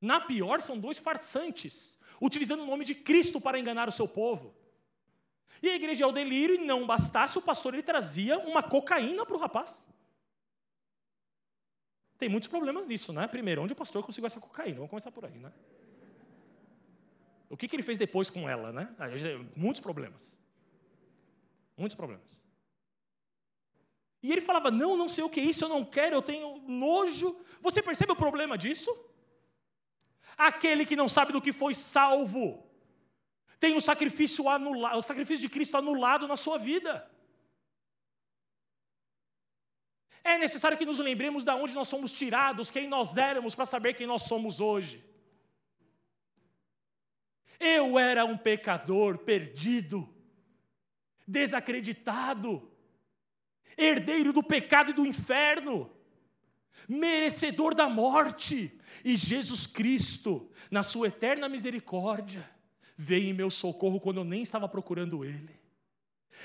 [0.00, 4.54] Na pior, são dois farsantes, utilizando o nome de Cristo para enganar o seu povo.
[5.60, 9.26] E a igreja é o delírio, e não bastasse, o pastor ele trazia uma cocaína
[9.26, 9.88] para o rapaz.
[12.18, 13.26] Tem muitos problemas nisso, né?
[13.26, 14.76] Primeiro, onde o pastor conseguiu essa cocaína?
[14.76, 15.52] Vamos começar por aí, né?
[17.50, 18.88] O que, que ele fez depois com ela, né?
[19.56, 20.38] Muitos problemas.
[21.76, 22.40] Muitos problemas.
[24.22, 26.62] E ele falava: Não, não sei o que é isso, eu não quero, eu tenho
[26.66, 27.36] nojo.
[27.60, 28.90] Você percebe o problema disso?
[30.36, 32.64] Aquele que não sabe do que foi salvo,
[33.62, 37.08] tem o sacrifício anulado, o sacrifício de Cristo anulado na sua vida.
[40.24, 43.94] É necessário que nos lembremos de onde nós somos tirados, quem nós éramos, para saber
[43.94, 45.04] quem nós somos hoje.
[47.60, 50.12] Eu era um pecador perdido,
[51.24, 52.68] desacreditado,
[53.78, 55.88] herdeiro do pecado e do inferno,
[56.88, 62.50] merecedor da morte, e Jesus Cristo, na sua eterna misericórdia,
[62.96, 65.54] veio em meu socorro quando eu nem estava procurando Ele.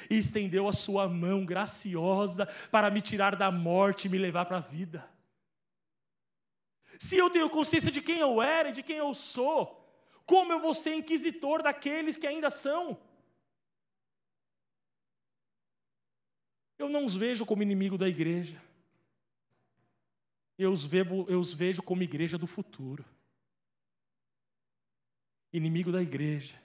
[0.10, 4.58] E estendeu a sua mão graciosa para me tirar da morte e me levar para
[4.58, 5.08] a vida.
[7.00, 9.88] Se eu tenho consciência de quem eu era e de quem eu sou,
[10.26, 13.00] como eu vou ser inquisitor daqueles que ainda são?
[16.78, 18.62] Eu não os vejo como inimigo da igreja.
[20.58, 23.06] Eu os, vejo, eu os vejo como igreja do futuro.
[25.52, 26.60] Inimigo da igreja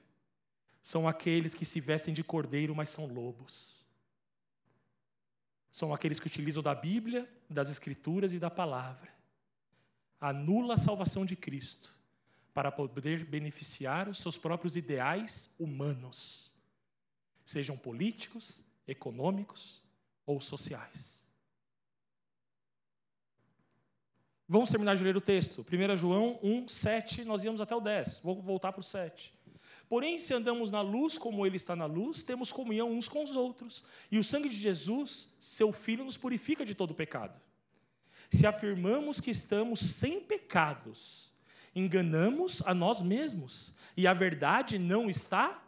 [0.83, 3.87] são aqueles que se vestem de cordeiro, mas são lobos.
[5.71, 9.11] São aqueles que utilizam da Bíblia, das Escrituras e da palavra.
[10.21, 11.95] Anula a salvação de Cristo
[12.53, 16.53] para poder beneficiar os seus próprios ideais humanos,
[17.45, 19.83] sejam políticos, econômicos,
[20.27, 21.22] ou sociais.
[24.53, 25.65] Vamos terminar de ler o texto.
[25.65, 28.21] 1 João 1, 7, nós íamos até o 10.
[28.23, 29.33] Vou voltar para o 7.
[29.89, 33.35] Porém, se andamos na luz como Ele está na luz, temos comunhão uns com os
[33.35, 33.83] outros.
[34.11, 37.41] E o sangue de Jesus, seu Filho, nos purifica de todo pecado.
[38.31, 41.33] Se afirmamos que estamos sem pecados,
[41.75, 45.65] enganamos a nós mesmos, e a verdade não está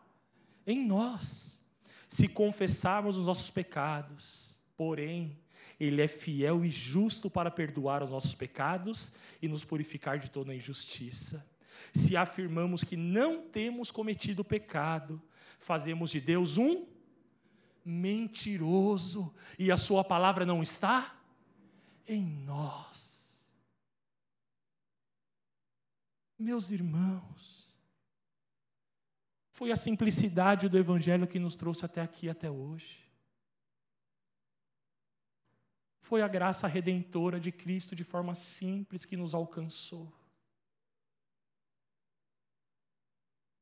[0.66, 1.64] em nós.
[2.06, 5.38] Se confessarmos os nossos pecados, porém,
[5.78, 9.12] Ele é fiel e justo para perdoar os nossos pecados
[9.42, 11.46] e nos purificar de toda injustiça.
[11.92, 15.20] Se afirmamos que não temos cometido pecado,
[15.58, 16.86] fazemos de Deus um
[17.84, 21.16] mentiroso e a Sua palavra não está
[22.06, 23.14] em nós.
[26.38, 27.68] Meus irmãos,
[29.50, 33.03] foi a simplicidade do Evangelho que nos trouxe até aqui, até hoje.
[36.04, 40.12] Foi a graça redentora de Cristo de forma simples que nos alcançou.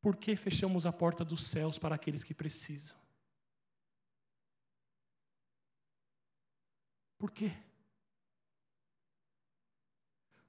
[0.01, 2.99] Por que fechamos a porta dos céus para aqueles que precisam?
[7.16, 7.53] Por quê?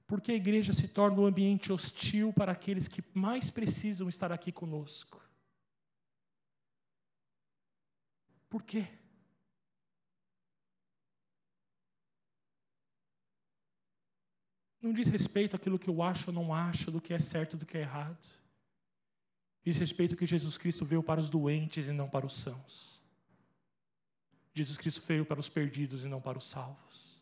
[0.04, 4.50] Porque a igreja se torna um ambiente hostil para aqueles que mais precisam estar aqui
[4.50, 5.22] conosco.
[8.50, 8.88] Por quê?
[14.84, 17.64] Não diz respeito àquilo que eu acho ou não acho, do que é certo do
[17.64, 18.28] que é errado.
[19.64, 23.02] Diz respeito que Jesus Cristo veio para os doentes e não para os sãos.
[24.52, 27.18] Jesus Cristo veio para os perdidos e não para os salvos.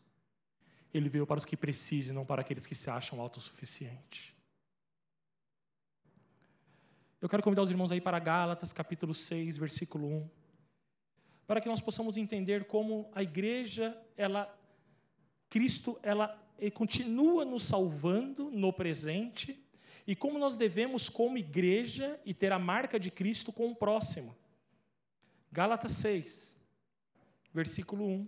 [0.93, 4.33] Ele veio para os que precisam e não para aqueles que se acham autossuficientes.
[7.21, 10.29] Eu quero convidar os irmãos aí para Gálatas, capítulo 6, versículo 1,
[11.47, 14.53] para que nós possamos entender como a igreja, ela,
[15.49, 16.42] Cristo, ela
[16.73, 19.59] continua nos salvando no presente
[20.05, 24.35] e como nós devemos, como igreja, e ter a marca de Cristo com o próximo.
[25.51, 26.57] Gálatas 6,
[27.53, 28.27] versículo 1.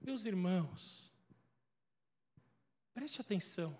[0.00, 1.12] Meus irmãos,
[2.94, 3.78] preste atenção.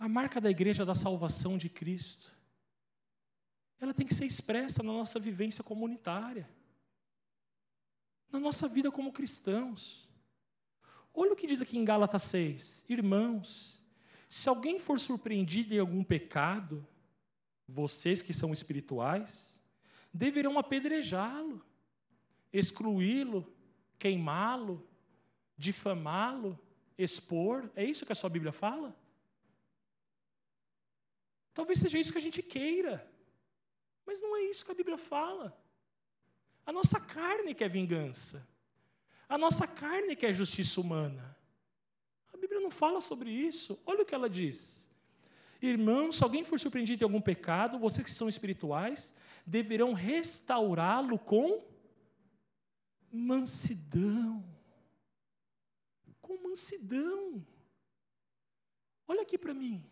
[0.00, 2.34] A marca da igreja da salvação de Cristo,
[3.78, 6.48] ela tem que ser expressa na nossa vivência comunitária,
[8.32, 10.08] na nossa vida como cristãos.
[11.12, 12.86] Olha o que diz aqui em Gálatas 6.
[12.88, 13.78] Irmãos,
[14.26, 16.86] se alguém for surpreendido em algum pecado,
[17.68, 19.60] vocês que são espirituais,
[20.14, 21.62] deverão apedrejá-lo,
[22.50, 23.46] excluí-lo,
[23.98, 24.88] queimá-lo,
[25.58, 26.58] difamá-lo,
[26.96, 27.70] expor.
[27.76, 28.98] É isso que a sua Bíblia fala?
[31.52, 33.06] Talvez seja isso que a gente queira,
[34.06, 35.56] mas não é isso que a Bíblia fala.
[36.64, 38.46] A nossa carne quer vingança,
[39.28, 41.36] a nossa carne quer justiça humana.
[42.32, 43.80] A Bíblia não fala sobre isso.
[43.84, 44.88] Olha o que ela diz.
[45.62, 49.14] Irmãos, se alguém for surpreendido em algum pecado, vocês que são espirituais,
[49.46, 51.62] deverão restaurá-lo com
[53.12, 54.44] mansidão.
[56.20, 57.44] Com mansidão.
[59.06, 59.84] Olha aqui para mim.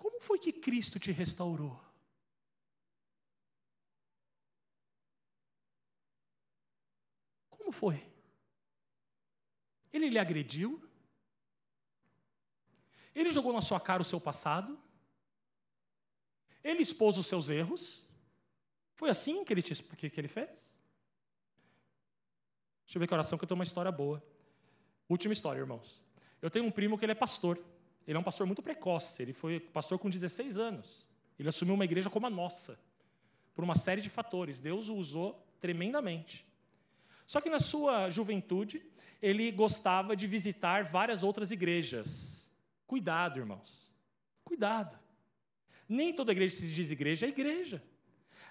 [0.00, 1.78] Como foi que Cristo te restaurou?
[7.50, 8.02] Como foi?
[9.92, 10.82] Ele lhe agrediu?
[13.14, 14.80] Ele jogou na sua cara o seu passado?
[16.64, 18.06] Ele expôs os seus erros?
[18.94, 20.80] Foi assim que ele, te, que, que ele fez?
[22.86, 24.24] Deixa eu ver que oração, que eu tenho uma história boa.
[25.06, 26.02] Última história, irmãos.
[26.40, 27.62] Eu tenho um primo que ele é pastor.
[28.10, 31.06] Ele é um pastor muito precoce, ele foi pastor com 16 anos.
[31.38, 32.76] Ele assumiu uma igreja como a nossa,
[33.54, 34.58] por uma série de fatores.
[34.58, 36.44] Deus o usou tremendamente.
[37.24, 38.84] Só que na sua juventude,
[39.22, 42.50] ele gostava de visitar várias outras igrejas.
[42.84, 43.94] Cuidado, irmãos.
[44.42, 44.98] Cuidado.
[45.88, 47.80] Nem toda igreja que se diz igreja é igreja.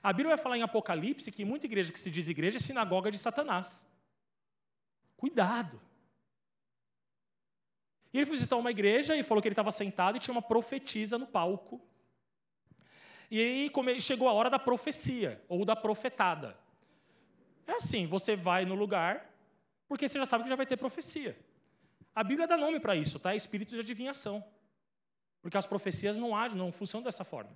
[0.01, 3.12] A Bíblia vai falar em Apocalipse que muita igreja que se diz igreja é sinagoga
[3.12, 3.86] de Satanás.
[5.18, 5.82] Cuidado.
[8.14, 10.41] E ele foi visitar uma igreja e falou que ele estava sentado e tinha uma
[10.41, 11.82] profetisa no palco.
[13.30, 16.57] E aí chegou a hora da profecia, ou da profetada.
[17.68, 19.32] É assim, você vai no lugar,
[19.88, 21.38] porque você já sabe que já vai ter profecia.
[22.16, 23.36] A Bíblia dá nome para isso, tá?
[23.36, 24.43] Espírito de adivinhação.
[25.41, 27.55] Porque as profecias não agem, não funcionam dessa forma.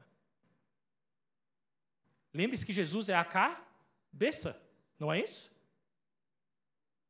[2.32, 4.62] Lembre-se que Jesus é a cabeça,
[5.00, 5.52] não é isso?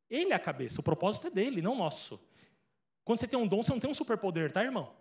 [0.10, 2.20] Ele é a cabeça, o propósito é dele, não nosso.
[3.04, 4.94] Quando você tem um dom, você não tem um superpoder, tá, irmão?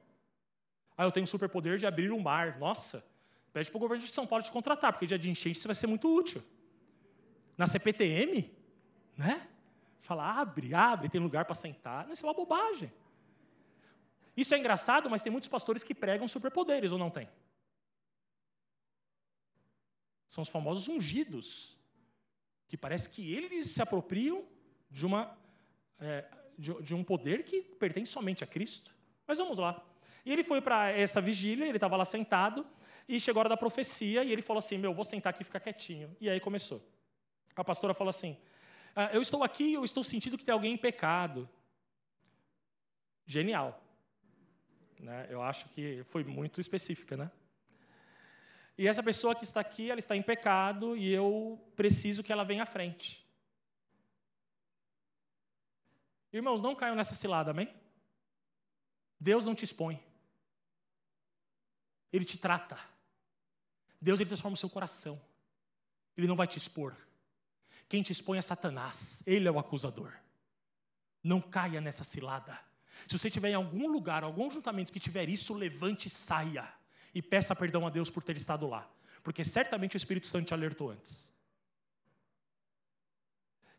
[0.96, 2.59] Ah, eu tenho um superpoder de abrir um mar.
[2.59, 3.05] Nossa,
[3.53, 5.74] pede para o governo de São Paulo te contratar, porque dia de enchente você vai
[5.74, 6.42] ser muito útil.
[7.57, 8.50] Na CPTM,
[9.16, 9.48] né?
[9.96, 12.07] Você fala, abre, abre, tem lugar para sentar.
[12.07, 12.92] Não, isso é uma bobagem.
[14.36, 17.28] Isso é engraçado, mas tem muitos pastores que pregam superpoderes, ou não tem?
[20.26, 21.76] São os famosos ungidos,
[22.66, 24.44] que parece que eles se apropriam
[24.90, 25.38] de, uma,
[26.00, 26.26] é,
[26.62, 28.94] de, de um poder que pertence somente a Cristo.
[29.26, 29.84] Mas vamos lá.
[30.24, 32.64] E ele foi para essa vigília, ele estava lá sentado,
[33.08, 35.44] e chegou a hora da profecia, e ele falou assim: Meu, vou sentar aqui e
[35.44, 36.16] ficar quietinho.
[36.20, 36.80] E aí começou.
[37.56, 38.38] A pastora falou assim:
[38.94, 41.48] ah, Eu estou aqui, eu estou sentindo que tem alguém em pecado.
[43.26, 43.82] Genial.
[45.00, 45.26] Né?
[45.28, 47.30] Eu acho que foi muito específica, né?
[48.78, 52.44] E essa pessoa que está aqui, ela está em pecado e eu preciso que ela
[52.44, 53.22] venha à frente.
[56.33, 57.72] Irmãos, não caiam nessa cilada, amém?
[59.20, 60.03] Deus não te expõe.
[62.12, 62.78] Ele te trata.
[64.01, 65.20] Deus ele transforma o seu coração.
[66.16, 66.97] Ele não vai te expor.
[67.89, 69.22] Quem te expõe é Satanás.
[69.26, 70.12] Ele é o acusador.
[71.22, 72.59] Não caia nessa cilada.
[73.07, 76.68] Se você estiver em algum lugar, algum juntamento que tiver isso, levante e saia.
[77.14, 78.91] E peça perdão a Deus por ter estado lá.
[79.22, 81.32] Porque certamente o Espírito Santo te alertou antes.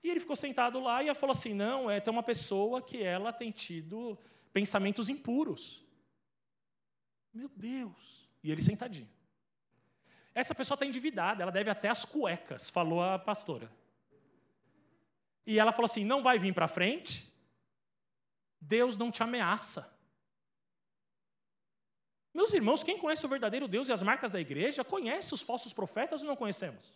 [0.04, 3.02] E ele ficou sentado lá e ela falou assim: não, é, tem uma pessoa que
[3.02, 4.20] ela tem tido
[4.52, 5.84] pensamentos impuros.
[7.34, 8.30] Meu Deus.
[8.44, 9.10] E ele sentadinho.
[10.36, 13.72] Essa pessoa está endividada, ela deve até as cuecas, falou a pastora.
[15.46, 17.32] E ela falou assim: não vai vir para frente,
[18.60, 19.92] Deus não te ameaça.
[22.34, 25.72] Meus irmãos, quem conhece o verdadeiro Deus e as marcas da igreja, conhece os falsos
[25.72, 26.92] profetas ou não conhecemos?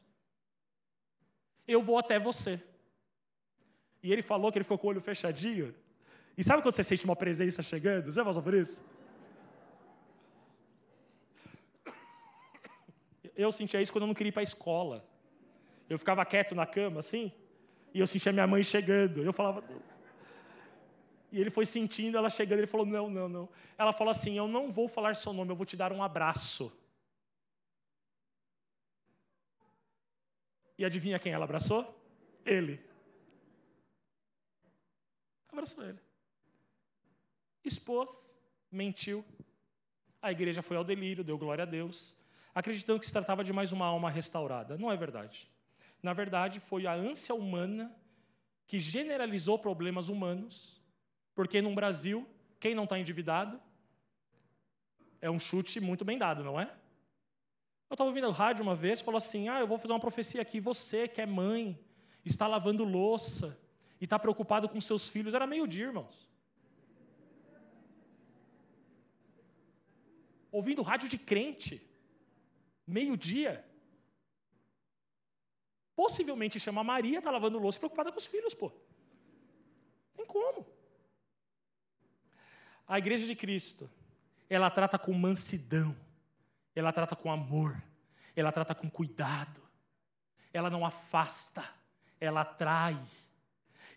[1.66, 2.62] Eu vou até você.
[4.02, 5.74] E ele falou que ele ficou com o olho fechadinho.
[6.38, 8.12] E sabe quando você sente uma presença chegando?
[8.12, 8.82] Já passou por isso?
[13.36, 15.06] Eu sentia isso quando eu não queria ir para a escola.
[15.89, 17.32] Eu ficava quieto na cama, assim,
[17.93, 19.24] e eu sentia minha mãe chegando.
[19.24, 19.64] Eu falava,
[21.32, 23.50] e ele foi sentindo ela chegando, ele falou: Não, não, não.
[23.78, 26.72] Ela falou assim: Eu não vou falar seu nome, eu vou te dar um abraço.
[30.78, 32.00] E adivinha quem ela abraçou?
[32.45, 32.80] Ele.
[35.58, 35.97] Abraçou ele.
[37.64, 38.32] Expôs,
[38.72, 39.26] mentiu.
[40.22, 42.16] A igreja foi ao delírio, deu glória a Deus,
[42.53, 44.78] acreditando que se tratava de mais uma alma restaurada.
[44.78, 45.49] Não é verdade.
[46.03, 47.91] Na verdade, foi a ânsia humana
[48.68, 50.80] que generalizou problemas humanos
[51.34, 52.28] porque no Brasil,
[52.60, 53.60] quem não está endividado
[55.20, 56.66] é um chute muito bem dado, não é?
[57.89, 60.39] Eu estava ouvindo o rádio uma vez, falou assim: Ah, eu vou fazer uma profecia
[60.39, 60.60] aqui.
[60.60, 61.80] Você que é mãe,
[62.24, 63.60] está lavando louça
[64.00, 65.34] e está preocupado com seus filhos.
[65.34, 66.28] Era meio-dia, irmãos.
[70.52, 71.82] Ouvindo rádio de crente,
[72.86, 73.66] meio-dia.
[75.95, 78.72] Possivelmente chama Maria, está lavando louça preocupada com os filhos, pô.
[80.16, 80.66] Tem como.
[82.88, 83.89] A igreja de Cristo,
[84.50, 85.95] ela trata com mansidão,
[86.74, 87.82] ela trata com amor,
[88.36, 89.62] ela trata com cuidado,
[90.54, 91.68] ela não afasta,
[92.20, 92.98] ela atrai.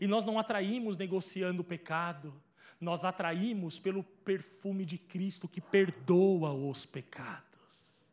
[0.00, 2.34] E nós não atraímos negociando o pecado,
[2.80, 8.06] nós atraímos pelo perfume de Cristo que perdoa os pecados.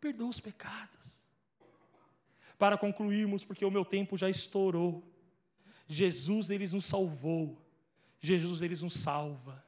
[0.00, 1.24] Perdoa os pecados.
[2.56, 5.02] Para concluirmos, porque o meu tempo já estourou,
[5.88, 7.58] Jesus ele nos salvou
[8.20, 9.64] Jesus ele nos salva.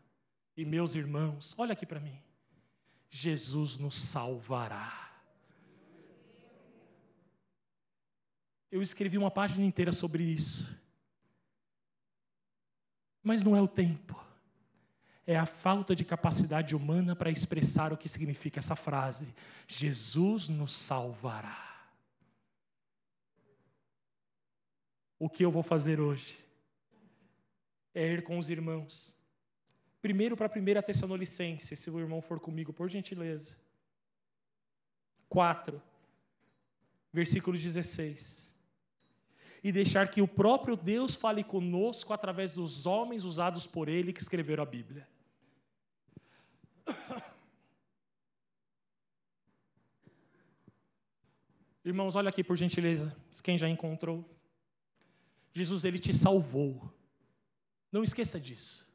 [0.57, 2.19] E meus irmãos, olha aqui para mim.
[3.09, 5.10] Jesus nos salvará.
[8.71, 10.79] Eu escrevi uma página inteira sobre isso.
[13.23, 14.19] Mas não é o tempo.
[15.27, 19.35] É a falta de capacidade humana para expressar o que significa essa frase.
[19.67, 21.69] Jesus nos salvará.
[25.19, 26.41] O que eu vou fazer hoje?
[27.95, 29.15] é ir com os irmãos.
[30.01, 33.57] Primeiro para a primeira Tessalonicense, se o irmão for comigo, por gentileza.
[35.29, 35.81] 4,
[37.13, 38.50] versículo 16.
[39.63, 44.21] E deixar que o próprio Deus fale conosco através dos homens usados por ele que
[44.23, 45.07] escreveram a Bíblia.
[51.85, 54.25] Irmãos, olha aqui por gentileza, quem já encontrou.
[55.53, 56.93] Jesus ele te salvou.
[57.91, 58.89] Não esqueça disso.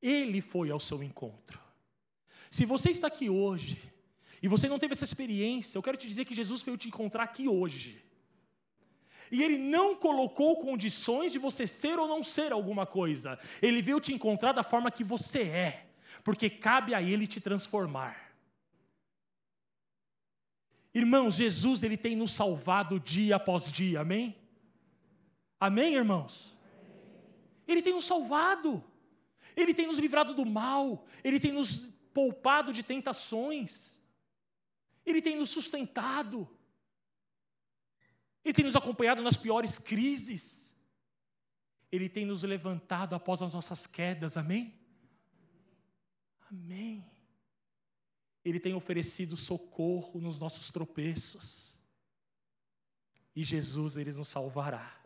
[0.00, 1.58] Ele foi ao seu encontro.
[2.50, 3.82] Se você está aqui hoje
[4.42, 7.24] e você não teve essa experiência, eu quero te dizer que Jesus veio te encontrar
[7.24, 8.03] aqui hoje.
[9.30, 13.38] E Ele não colocou condições de você ser ou não ser alguma coisa.
[13.60, 15.86] Ele veio te encontrar da forma que você é,
[16.22, 18.24] porque cabe a Ele te transformar.
[20.94, 24.36] Irmãos, Jesus ele tem nos salvado dia após dia, amém?
[25.58, 26.56] Amém, irmãos?
[27.66, 28.84] Ele tem nos salvado,
[29.56, 34.00] Ele tem nos livrado do mal, Ele tem nos poupado de tentações,
[35.04, 36.48] Ele tem nos sustentado,
[38.44, 40.74] Ele tem nos acompanhado nas piores crises,
[41.90, 44.74] Ele tem nos levantado após as nossas quedas, amém?
[46.50, 47.04] Amém.
[48.44, 51.74] Ele tem oferecido socorro nos nossos tropeços.
[53.34, 55.00] E Jesus, Ele nos salvará.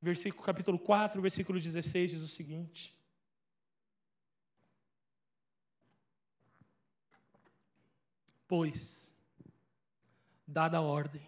[0.00, 2.94] Versículo, capítulo 4, versículo 16 diz o seguinte:
[8.46, 9.12] Pois,
[10.46, 11.26] dada a ordem,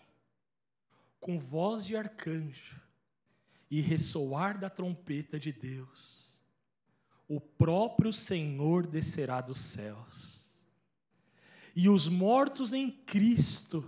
[1.29, 2.81] com voz de arcanjo
[3.71, 6.41] e ressoar da trompeta de Deus,
[7.29, 10.43] o próprio Senhor descerá dos céus.
[11.77, 13.85] E os mortos em Cristo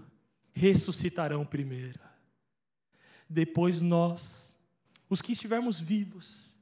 [0.53, 1.99] ressuscitarão primeiro.
[3.27, 4.55] Depois nós,
[5.09, 6.55] os que estivermos vivos,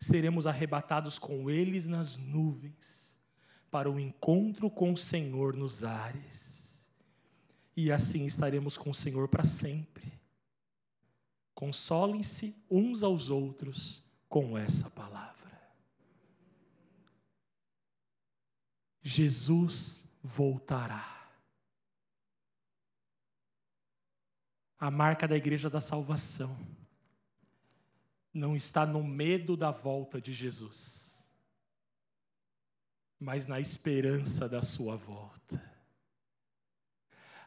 [0.00, 3.14] seremos arrebatados com eles nas nuvens,
[3.70, 6.82] para o encontro com o Senhor nos ares.
[7.76, 10.13] E assim estaremos com o Senhor para sempre.
[11.64, 15.50] Consolem-se uns aos outros com essa palavra.
[19.02, 21.26] Jesus voltará.
[24.78, 26.54] A marca da igreja da salvação
[28.30, 31.26] não está no medo da volta de Jesus,
[33.18, 35.64] mas na esperança da sua volta.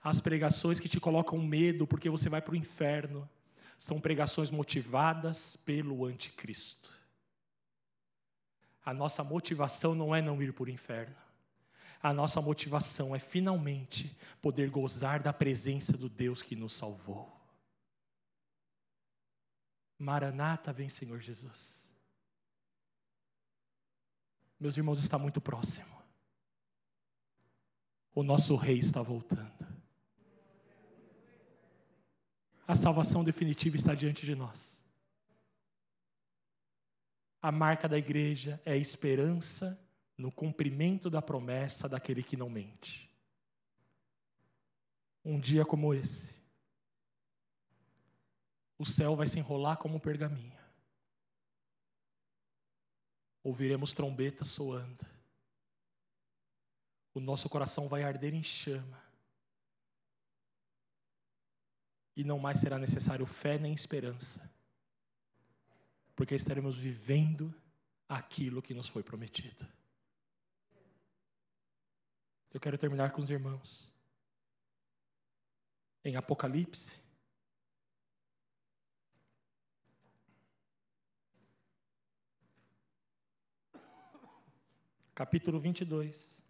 [0.01, 3.29] As pregações que te colocam medo porque você vai para o inferno
[3.77, 6.91] são pregações motivadas pelo anticristo.
[8.83, 11.15] A nossa motivação não é não ir para o inferno.
[12.01, 17.35] A nossa motivação é finalmente poder gozar da presença do Deus que nos salvou.
[19.97, 21.91] Maranata, vem Senhor Jesus.
[24.59, 25.97] Meus irmãos, está muito próximo.
[28.13, 29.76] O nosso Rei está voltando.
[32.67, 34.83] A salvação definitiva está diante de nós.
[37.41, 39.79] A marca da igreja é a esperança
[40.17, 43.09] no cumprimento da promessa daquele que não mente.
[45.23, 46.37] Um dia como esse,
[48.77, 50.57] o céu vai se enrolar como um pergaminho.
[53.43, 55.05] Ouviremos trombetas soando.
[57.13, 59.06] O nosso coração vai arder em chama.
[62.17, 64.51] E não mais será necessário fé nem esperança,
[66.15, 67.53] porque estaremos vivendo
[68.09, 69.67] aquilo que nos foi prometido.
[72.51, 73.93] Eu quero terminar com os irmãos.
[76.03, 76.99] Em Apocalipse,
[85.13, 86.41] capítulo 22,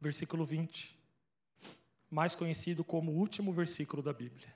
[0.00, 0.95] versículo 20,
[2.10, 4.54] mais conhecido como o último versículo da Bíblia.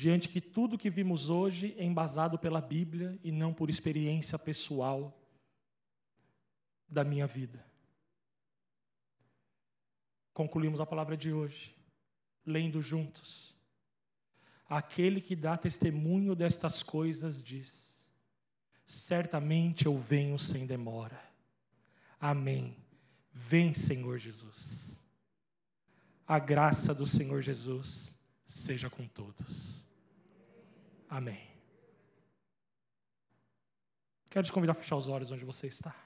[0.00, 5.14] diante que tudo que vimos hoje é embasado pela Bíblia e não por experiência pessoal
[6.88, 7.62] da minha vida.
[10.32, 11.76] Concluímos a palavra de hoje,
[12.46, 13.54] lendo juntos.
[14.70, 18.08] Aquele que dá testemunho destas coisas diz:
[18.86, 21.20] Certamente eu venho sem demora.
[22.20, 22.76] Amém.
[23.32, 24.96] Vem, Senhor Jesus.
[26.24, 28.16] A graça do Senhor Jesus
[28.46, 29.84] seja com todos.
[31.08, 31.50] Amém.
[34.28, 35.96] Quero te convidar a fechar os olhos onde você está.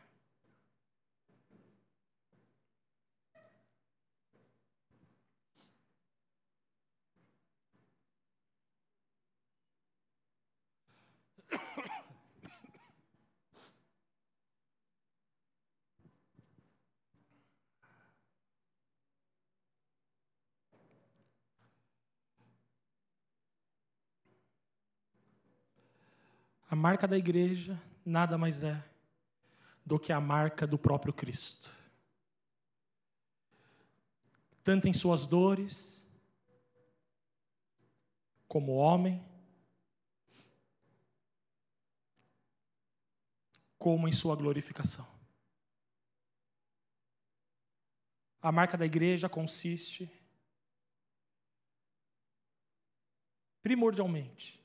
[26.75, 28.85] A marca da igreja nada mais é
[29.87, 31.73] do que a marca do próprio Cristo.
[34.65, 36.05] Tanto em suas dores,
[38.49, 39.25] como homem,
[43.79, 45.07] como em sua glorificação.
[48.43, 50.11] A marca da igreja consiste,
[53.63, 54.64] primordialmente,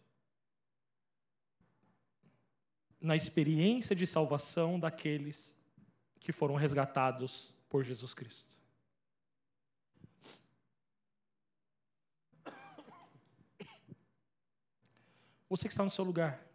[3.00, 5.58] na experiência de salvação daqueles
[6.20, 8.58] que foram resgatados por Jesus Cristo.
[15.50, 16.46] Você que está no seu lugar.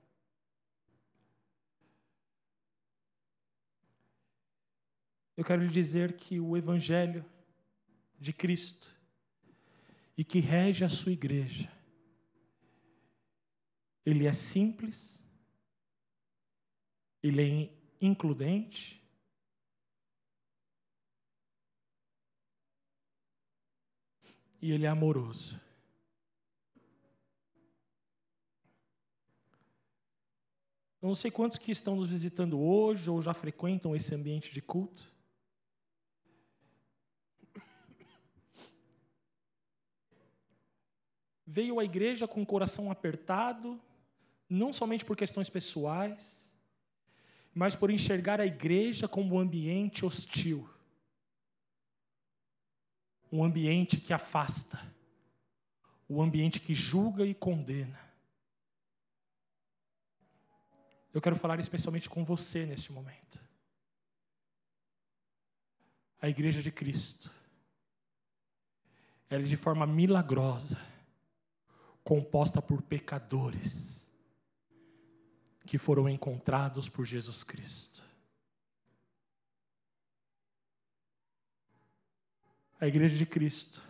[5.36, 7.24] Eu quero lhe dizer que o Evangelho
[8.20, 8.94] de Cristo
[10.16, 11.72] e que rege a sua igreja,
[14.06, 15.23] ele é simples,
[17.24, 19.02] ele é includente,
[24.60, 25.58] e ele é amoroso.
[31.00, 34.60] Eu não sei quantos que estão nos visitando hoje ou já frequentam esse ambiente de
[34.60, 35.10] culto.
[41.46, 43.80] Veio à igreja com o coração apertado,
[44.48, 46.43] não somente por questões pessoais,
[47.54, 50.68] mas por enxergar a igreja como um ambiente hostil.
[53.30, 54.80] Um ambiente que afasta,
[56.08, 57.98] um ambiente que julga e condena.
[61.12, 63.40] Eu quero falar especialmente com você neste momento.
[66.20, 67.30] A igreja de Cristo,
[69.30, 70.80] ela é de forma milagrosa,
[72.02, 74.03] composta por pecadores
[75.66, 78.02] que foram encontrados por Jesus Cristo.
[82.80, 83.82] A igreja de Cristo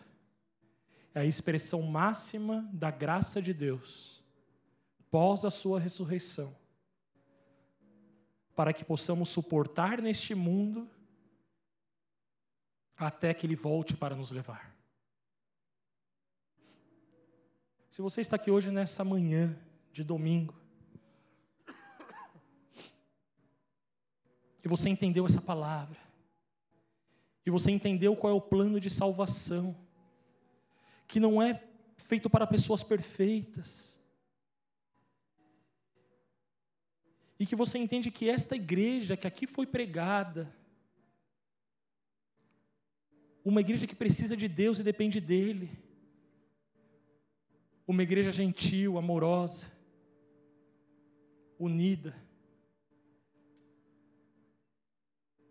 [1.14, 4.22] é a expressão máxima da graça de Deus
[5.10, 6.56] pós a sua ressurreição
[8.54, 10.90] para que possamos suportar neste mundo
[12.96, 14.74] até que Ele volte para nos levar.
[17.90, 19.56] Se você está aqui hoje nessa manhã
[19.92, 20.63] de domingo,
[24.64, 26.00] e você entendeu essa palavra,
[27.44, 29.76] e você entendeu qual é o plano de salvação,
[31.06, 31.62] que não é
[31.96, 34.00] feito para pessoas perfeitas,
[37.38, 40.50] e que você entende que esta igreja que aqui foi pregada,
[43.44, 45.70] uma igreja que precisa de Deus e depende dele,
[47.86, 49.70] uma igreja gentil, amorosa,
[51.58, 52.23] unida,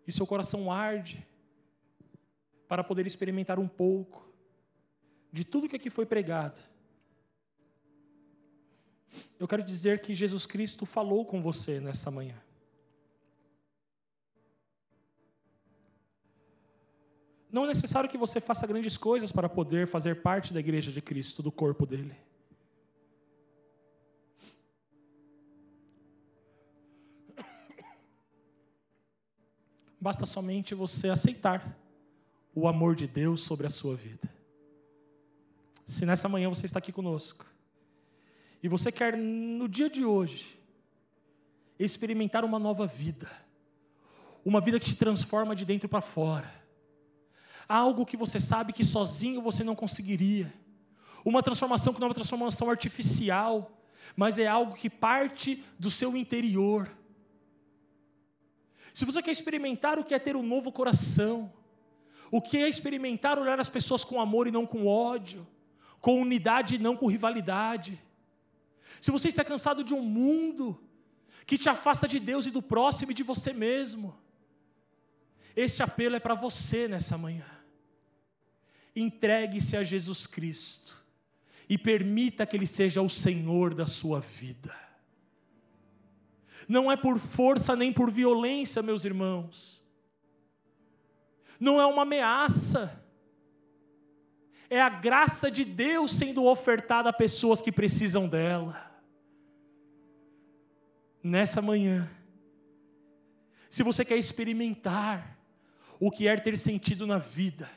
[0.06, 1.26] e seu coração arde
[2.68, 4.32] para poder experimentar um pouco
[5.32, 6.58] de tudo que aqui foi pregado
[9.38, 12.40] eu quero dizer que Jesus Cristo falou com você nessa manhã.
[17.50, 21.00] Não é necessário que você faça grandes coisas para poder fazer parte da igreja de
[21.00, 22.16] Cristo, do corpo dele.
[30.04, 31.74] Basta somente você aceitar
[32.54, 34.30] o amor de Deus sobre a sua vida.
[35.86, 37.46] Se nessa manhã você está aqui conosco,
[38.62, 40.60] e você quer, no dia de hoje,
[41.78, 43.30] experimentar uma nova vida,
[44.44, 46.52] uma vida que te transforma de dentro para fora,
[47.66, 50.52] algo que você sabe que sozinho você não conseguiria,
[51.24, 53.72] uma transformação que não é uma transformação artificial,
[54.14, 56.94] mas é algo que parte do seu interior.
[58.94, 61.52] Se você quer experimentar o que é ter um novo coração,
[62.30, 65.44] o que é experimentar olhar as pessoas com amor e não com ódio,
[66.00, 68.00] com unidade e não com rivalidade,
[69.00, 70.80] se você está cansado de um mundo
[71.44, 74.16] que te afasta de Deus e do próximo e de você mesmo,
[75.56, 77.46] esse apelo é para você nessa manhã.
[78.94, 81.04] Entregue-se a Jesus Cristo
[81.68, 84.83] e permita que Ele seja o Senhor da sua vida.
[86.68, 89.82] Não é por força nem por violência, meus irmãos.
[91.60, 93.02] Não é uma ameaça.
[94.68, 98.84] É a graça de Deus sendo ofertada a pessoas que precisam dela
[101.24, 102.10] nessa manhã,
[103.70, 105.38] se você quer experimentar
[105.98, 107.70] o que é ter sentido na vida,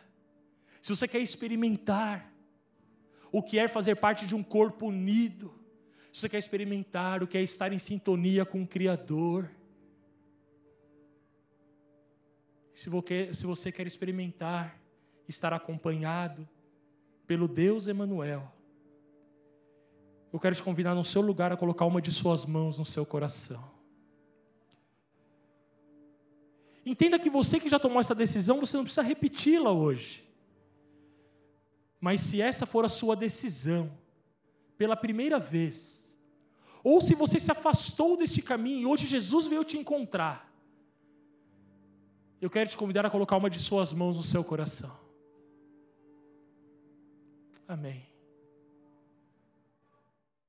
[0.81, 2.29] se você quer experimentar
[3.31, 5.56] o que é fazer parte de um corpo unido,
[6.17, 9.51] você quer experimentar o que é estar em sintonia com o Criador,
[12.73, 14.79] se você, quer experimentar
[15.27, 16.47] estar acompanhado
[17.27, 18.51] pelo Deus Emanuel,
[20.33, 23.05] eu quero te convidar no seu lugar a colocar uma de suas mãos no seu
[23.05, 23.63] coração.
[26.83, 30.27] Entenda que você que já tomou essa decisão, você não precisa repeti-la hoje.
[31.99, 33.91] Mas se essa for a sua decisão,
[34.77, 36.06] pela primeira vez,
[36.83, 40.47] ou se você se afastou desse caminho e hoje Jesus veio te encontrar,
[42.39, 44.95] eu quero te convidar a colocar uma de suas mãos no seu coração.
[47.67, 48.05] Amém.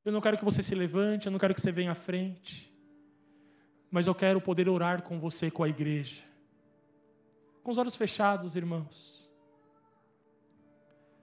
[0.05, 2.73] Eu não quero que você se levante, eu não quero que você venha à frente,
[3.91, 6.23] mas eu quero poder orar com você, com a igreja.
[7.63, 9.29] Com os olhos fechados, irmãos.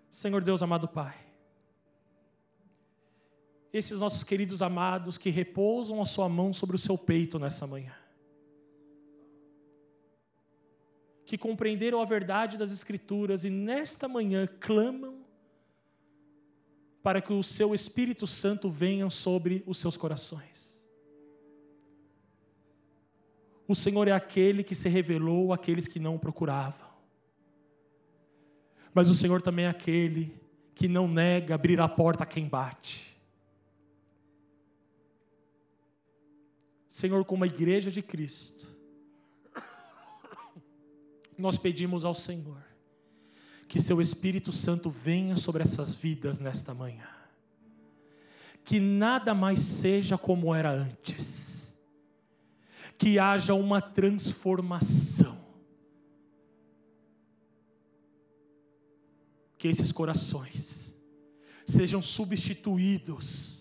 [0.09, 1.15] Senhor Deus amado Pai,
[3.77, 7.93] esses nossos queridos amados que repousam a sua mão sobre o seu peito nessa manhã,
[11.25, 15.25] que compreenderam a verdade das Escrituras e nesta manhã clamam
[17.03, 20.81] para que o seu Espírito Santo venha sobre os seus corações.
[23.67, 26.87] O Senhor é aquele que se revelou àqueles que não o procuravam.
[28.93, 30.33] Mas o Senhor também é aquele
[30.73, 33.14] que não nega abrir a porta a quem bate.
[36.95, 38.73] Senhor, como a igreja de Cristo,
[41.37, 42.63] nós pedimos ao Senhor
[43.67, 47.09] que seu Espírito Santo venha sobre essas vidas nesta manhã.
[48.63, 51.77] Que nada mais seja como era antes.
[52.97, 55.37] Que haja uma transformação.
[59.57, 60.95] Que esses corações
[61.67, 63.54] sejam substituídos.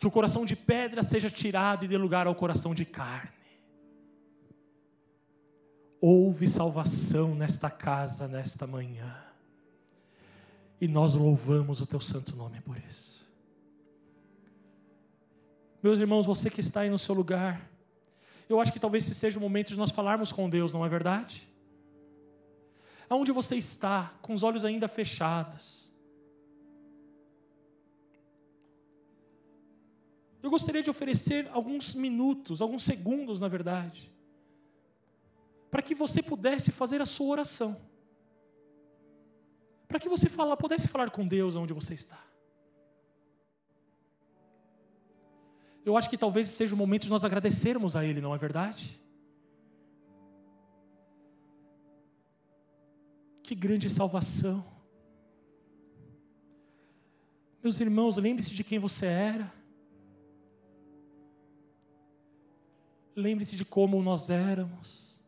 [0.00, 3.30] Que o coração de pedra seja tirado e dê lugar ao coração de carne.
[6.00, 9.14] Houve salvação nesta casa, nesta manhã.
[10.80, 13.28] E nós louvamos o teu santo nome por isso.
[15.82, 17.70] Meus irmãos, você que está aí no seu lugar,
[18.48, 20.88] eu acho que talvez esse seja o momento de nós falarmos com Deus, não é
[20.88, 21.46] verdade?
[23.08, 25.79] Aonde você está, com os olhos ainda fechados.
[30.42, 34.10] Eu gostaria de oferecer alguns minutos, alguns segundos, na verdade,
[35.70, 37.80] para que você pudesse fazer a sua oração.
[39.86, 42.18] Para que você fala, pudesse falar com Deus onde você está.
[45.84, 49.00] Eu acho que talvez seja o momento de nós agradecermos a Ele, não é verdade?
[53.42, 54.64] Que grande salvação.
[57.62, 59.59] Meus irmãos, lembre-se de quem você era.
[63.20, 65.18] Lembre-se de como nós éramos.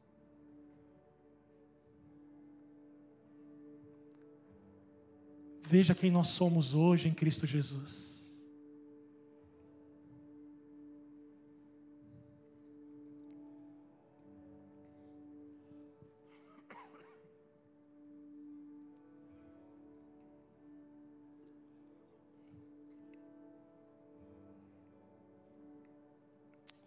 [5.63, 8.12] Veja quem nós somos hoje em Cristo Jesus.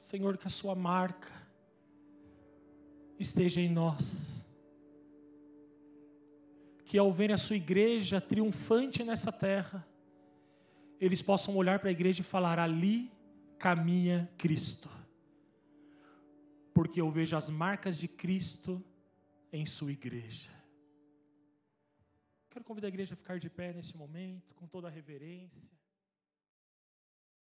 [0.06, 1.32] Senhor, que a Sua marca
[3.20, 4.36] esteja em nós
[6.86, 9.86] que ao verem a sua igreja triunfante nessa terra,
[11.02, 13.12] eles possam olhar para a igreja e falar: ali
[13.58, 14.90] caminha Cristo.
[16.74, 18.84] Porque eu vejo as marcas de Cristo
[19.52, 20.52] em sua igreja.
[22.50, 25.75] Quero convidar a igreja a ficar de pé nesse momento, com toda a reverência.